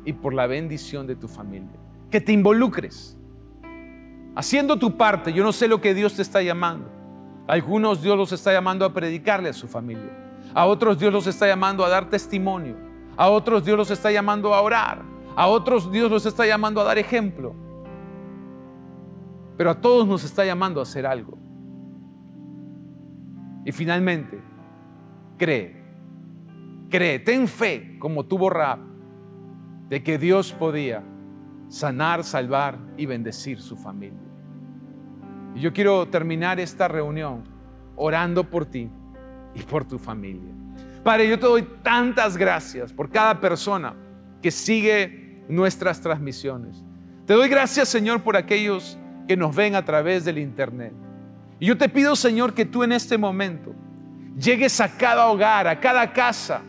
y 0.08 0.14
por 0.14 0.32
la 0.32 0.46
bendición 0.46 1.06
de 1.06 1.16
tu 1.16 1.28
familia. 1.28 1.78
Que 2.10 2.18
te 2.18 2.32
involucres 2.32 3.14
haciendo 4.34 4.78
tu 4.78 4.96
parte. 4.96 5.34
Yo 5.34 5.44
no 5.44 5.52
sé 5.52 5.68
lo 5.68 5.82
que 5.82 5.92
Dios 5.92 6.14
te 6.14 6.22
está 6.22 6.40
llamando. 6.40 6.90
algunos 7.46 8.00
Dios 8.00 8.16
los 8.16 8.32
está 8.32 8.50
llamando 8.50 8.86
a 8.86 8.94
predicarle 8.94 9.50
a 9.50 9.52
su 9.52 9.68
familia. 9.68 10.10
A 10.54 10.64
otros 10.64 10.98
Dios 10.98 11.12
los 11.12 11.26
está 11.26 11.46
llamando 11.46 11.84
a 11.84 11.90
dar 11.90 12.08
testimonio. 12.08 12.74
A 13.18 13.28
otros 13.28 13.66
Dios 13.66 13.76
los 13.76 13.90
está 13.90 14.10
llamando 14.10 14.54
a 14.54 14.62
orar. 14.62 15.02
A 15.36 15.46
otros 15.46 15.92
Dios 15.92 16.10
los 16.10 16.24
está 16.24 16.46
llamando 16.46 16.80
a 16.80 16.84
dar 16.84 16.96
ejemplo. 16.96 17.54
Pero 19.58 19.68
a 19.68 19.78
todos 19.78 20.08
nos 20.08 20.24
está 20.24 20.42
llamando 20.42 20.80
a 20.80 20.84
hacer 20.84 21.04
algo. 21.04 21.36
Y 23.66 23.72
finalmente, 23.72 24.40
cree. 25.36 25.84
Cree, 26.88 27.18
ten 27.18 27.46
fe 27.46 27.98
como 27.98 28.24
tuvo 28.24 28.48
Rab 28.48 28.87
de 29.88 30.02
que 30.02 30.18
Dios 30.18 30.52
podía 30.52 31.02
sanar, 31.68 32.24
salvar 32.24 32.78
y 32.96 33.06
bendecir 33.06 33.60
su 33.60 33.76
familia. 33.76 34.18
Y 35.54 35.60
yo 35.60 35.72
quiero 35.72 36.06
terminar 36.08 36.60
esta 36.60 36.88
reunión 36.88 37.44
orando 37.96 38.44
por 38.44 38.66
ti 38.66 38.90
y 39.54 39.62
por 39.62 39.84
tu 39.84 39.98
familia. 39.98 40.52
Padre, 41.02 41.28
yo 41.28 41.38
te 41.38 41.46
doy 41.46 41.66
tantas 41.82 42.36
gracias 42.36 42.92
por 42.92 43.10
cada 43.10 43.40
persona 43.40 43.94
que 44.42 44.50
sigue 44.50 45.44
nuestras 45.48 46.00
transmisiones. 46.00 46.84
Te 47.26 47.34
doy 47.34 47.48
gracias, 47.48 47.88
Señor, 47.88 48.22
por 48.22 48.36
aquellos 48.36 48.98
que 49.26 49.36
nos 49.36 49.54
ven 49.54 49.74
a 49.74 49.84
través 49.84 50.24
del 50.24 50.38
Internet. 50.38 50.92
Y 51.60 51.66
yo 51.66 51.76
te 51.76 51.88
pido, 51.88 52.14
Señor, 52.16 52.54
que 52.54 52.64
tú 52.64 52.82
en 52.82 52.92
este 52.92 53.18
momento 53.18 53.74
llegues 54.36 54.80
a 54.80 54.96
cada 54.96 55.26
hogar, 55.26 55.66
a 55.66 55.78
cada 55.80 56.12
casa, 56.12 56.62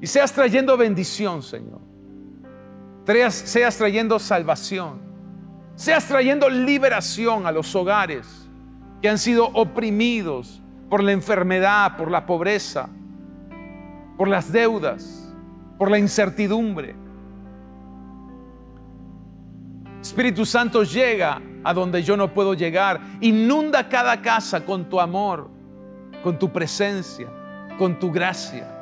y 0.00 0.06
seas 0.06 0.32
trayendo 0.32 0.76
bendición, 0.76 1.42
Señor. 1.42 1.80
Seas 3.30 3.76
trayendo 3.76 4.18
salvación 4.18 5.08
seas 5.78 6.06
trayendo 6.06 6.50
liberación 6.50 7.46
a 7.46 7.52
los 7.52 7.72
hogares 7.76 8.48
que 9.00 9.08
han 9.08 9.16
sido 9.16 9.46
oprimidos 9.46 10.60
por 10.90 11.04
la 11.04 11.12
enfermedad, 11.12 11.96
por 11.96 12.10
la 12.10 12.26
pobreza, 12.26 12.88
por 14.16 14.26
las 14.26 14.50
deudas, 14.50 15.32
por 15.78 15.88
la 15.88 16.00
incertidumbre. 16.00 16.96
Espíritu 20.00 20.44
Santo 20.44 20.82
llega 20.82 21.40
a 21.62 21.72
donde 21.72 22.02
yo 22.02 22.16
no 22.16 22.34
puedo 22.34 22.54
llegar. 22.54 23.00
Inunda 23.20 23.88
cada 23.88 24.20
casa 24.20 24.64
con 24.64 24.88
tu 24.88 24.98
amor, 24.98 25.48
con 26.24 26.40
tu 26.40 26.52
presencia, 26.52 27.28
con 27.78 28.00
tu 28.00 28.10
gracia. 28.10 28.77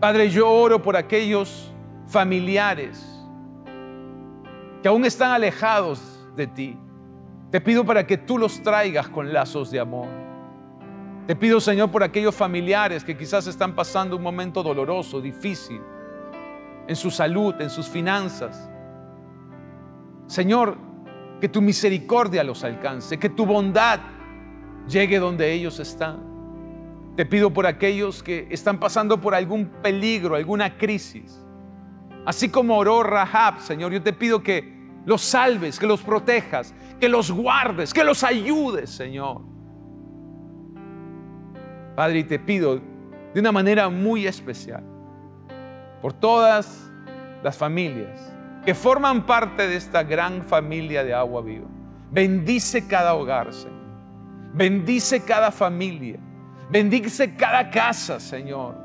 Padre, 0.00 0.30
yo 0.30 0.50
oro 0.50 0.80
por 0.80 0.96
aquellos 0.96 1.70
familiares 2.06 3.06
que 4.82 4.88
aún 4.88 5.04
están 5.04 5.30
alejados 5.32 6.26
de 6.34 6.46
ti. 6.46 6.78
Te 7.50 7.60
pido 7.60 7.84
para 7.84 8.06
que 8.06 8.16
tú 8.16 8.38
los 8.38 8.62
traigas 8.62 9.10
con 9.10 9.30
lazos 9.30 9.70
de 9.70 9.78
amor. 9.78 10.08
Te 11.26 11.36
pido, 11.36 11.60
Señor, 11.60 11.90
por 11.90 12.02
aquellos 12.02 12.34
familiares 12.34 13.04
que 13.04 13.14
quizás 13.14 13.46
están 13.46 13.74
pasando 13.74 14.16
un 14.16 14.22
momento 14.22 14.62
doloroso, 14.62 15.20
difícil, 15.20 15.82
en 16.88 16.96
su 16.96 17.10
salud, 17.10 17.54
en 17.60 17.68
sus 17.68 17.86
finanzas. 17.86 18.70
Señor, 20.26 20.78
que 21.42 21.48
tu 21.50 21.60
misericordia 21.60 22.42
los 22.42 22.64
alcance, 22.64 23.18
que 23.18 23.28
tu 23.28 23.44
bondad 23.44 24.00
llegue 24.88 25.18
donde 25.18 25.52
ellos 25.52 25.78
están. 25.78 26.29
Te 27.16 27.26
pido 27.26 27.52
por 27.52 27.66
aquellos 27.66 28.22
que 28.22 28.46
están 28.50 28.78
pasando 28.78 29.20
por 29.20 29.34
algún 29.34 29.66
peligro, 29.82 30.36
alguna 30.36 30.76
crisis. 30.76 31.44
Así 32.24 32.48
como 32.48 32.76
oró 32.76 33.02
Rahab, 33.02 33.60
Señor, 33.60 33.92
yo 33.92 34.02
te 34.02 34.12
pido 34.12 34.42
que 34.42 34.80
los 35.04 35.22
salves, 35.22 35.78
que 35.78 35.86
los 35.86 36.02
protejas, 36.02 36.74
que 37.00 37.08
los 37.08 37.30
guardes, 37.30 37.92
que 37.92 38.04
los 38.04 38.22
ayudes, 38.22 38.90
Señor. 38.90 39.42
Padre, 41.96 42.20
y 42.20 42.24
te 42.24 42.38
pido 42.38 42.80
de 43.34 43.40
una 43.40 43.52
manera 43.52 43.88
muy 43.88 44.26
especial 44.26 44.84
por 46.00 46.12
todas 46.12 46.90
las 47.42 47.56
familias 47.56 48.32
que 48.64 48.74
forman 48.74 49.26
parte 49.26 49.66
de 49.66 49.76
esta 49.76 50.02
gran 50.02 50.42
familia 50.42 51.02
de 51.04 51.14
agua 51.14 51.42
viva. 51.42 51.66
Bendice 52.10 52.86
cada 52.86 53.14
hogar, 53.14 53.52
Señor. 53.52 53.80
Bendice 54.52 55.24
cada 55.24 55.50
familia. 55.50 56.18
Bendice 56.70 57.34
cada 57.34 57.68
casa, 57.70 58.20
Señor. 58.20 58.76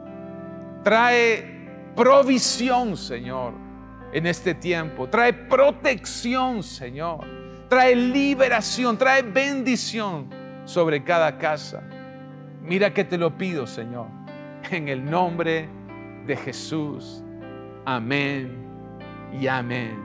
Trae 0.84 1.94
provisión, 1.96 2.98
Señor, 2.98 3.54
en 4.12 4.26
este 4.26 4.56
tiempo. 4.56 5.08
Trae 5.08 5.34
protección, 5.34 6.64
Señor. 6.64 7.20
Trae 7.70 7.96
liberación, 7.96 8.98
trae 8.98 9.22
bendición 9.22 10.30
sobre 10.66 11.04
cada 11.04 11.38
casa. 11.38 11.84
Mira 12.62 12.94
que 12.94 13.04
te 13.04 13.18
lo 13.18 13.38
pido, 13.38 13.68
Señor, 13.68 14.08
en 14.72 14.88
el 14.88 15.06
nombre 15.06 15.70
de 16.26 16.36
Jesús. 16.36 17.24
Amén 17.86 18.66
y 19.40 19.46
amén. 19.46 19.96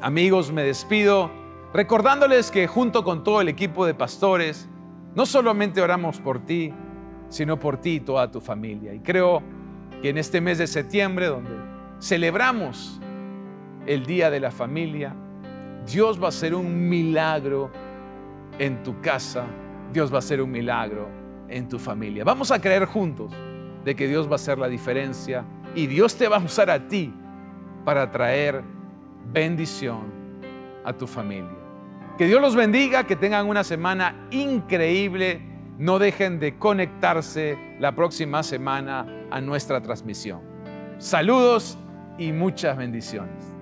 Amigos, 0.00 0.52
me 0.52 0.62
despido 0.62 1.30
recordándoles 1.72 2.50
que 2.50 2.68
junto 2.68 3.02
con 3.02 3.24
todo 3.24 3.40
el 3.40 3.48
equipo 3.48 3.86
de 3.86 3.94
pastores, 3.94 4.68
no 5.16 5.24
solamente 5.24 5.80
oramos 5.80 6.20
por 6.20 6.40
ti, 6.40 6.72
sino 7.30 7.58
por 7.58 7.78
ti 7.78 7.94
y 7.94 8.00
toda 8.00 8.30
tu 8.30 8.40
familia. 8.40 8.92
Y 8.92 9.00
creo 9.00 9.42
que 10.02 10.10
en 10.10 10.18
este 10.18 10.42
mes 10.42 10.58
de 10.58 10.66
septiembre, 10.66 11.26
donde 11.26 11.50
celebramos 11.98 13.00
el 13.86 14.04
Día 14.04 14.30
de 14.30 14.40
la 14.40 14.50
Familia, 14.50 15.16
Dios 15.86 16.20
va 16.20 16.26
a 16.26 16.28
hacer 16.28 16.54
un 16.54 16.88
milagro 16.88 17.70
en 18.58 18.82
tu 18.82 19.00
casa, 19.00 19.46
Dios 19.90 20.12
va 20.12 20.16
a 20.16 20.18
hacer 20.18 20.42
un 20.42 20.50
milagro 20.50 21.08
en 21.48 21.66
tu 21.66 21.78
familia. 21.78 22.22
Vamos 22.22 22.50
a 22.50 22.60
creer 22.60 22.84
juntos 22.84 23.32
de 23.84 23.96
que 23.96 24.08
Dios 24.08 24.28
va 24.28 24.32
a 24.32 24.34
hacer 24.34 24.58
la 24.58 24.68
diferencia 24.68 25.44
y 25.74 25.86
Dios 25.86 26.14
te 26.16 26.28
va 26.28 26.36
a 26.36 26.44
usar 26.44 26.68
a 26.68 26.88
ti 26.88 27.10
para 27.86 28.10
traer 28.10 28.62
bendición 29.32 30.12
a 30.84 30.92
tu 30.92 31.06
familia. 31.06 31.55
Que 32.18 32.26
Dios 32.26 32.40
los 32.40 32.56
bendiga, 32.56 33.04
que 33.04 33.14
tengan 33.14 33.46
una 33.46 33.62
semana 33.62 34.28
increíble. 34.30 35.40
No 35.78 35.98
dejen 35.98 36.40
de 36.40 36.56
conectarse 36.56 37.58
la 37.78 37.94
próxima 37.94 38.42
semana 38.42 39.06
a 39.30 39.40
nuestra 39.42 39.82
transmisión. 39.82 40.40
Saludos 40.96 41.76
y 42.16 42.32
muchas 42.32 42.78
bendiciones. 42.78 43.55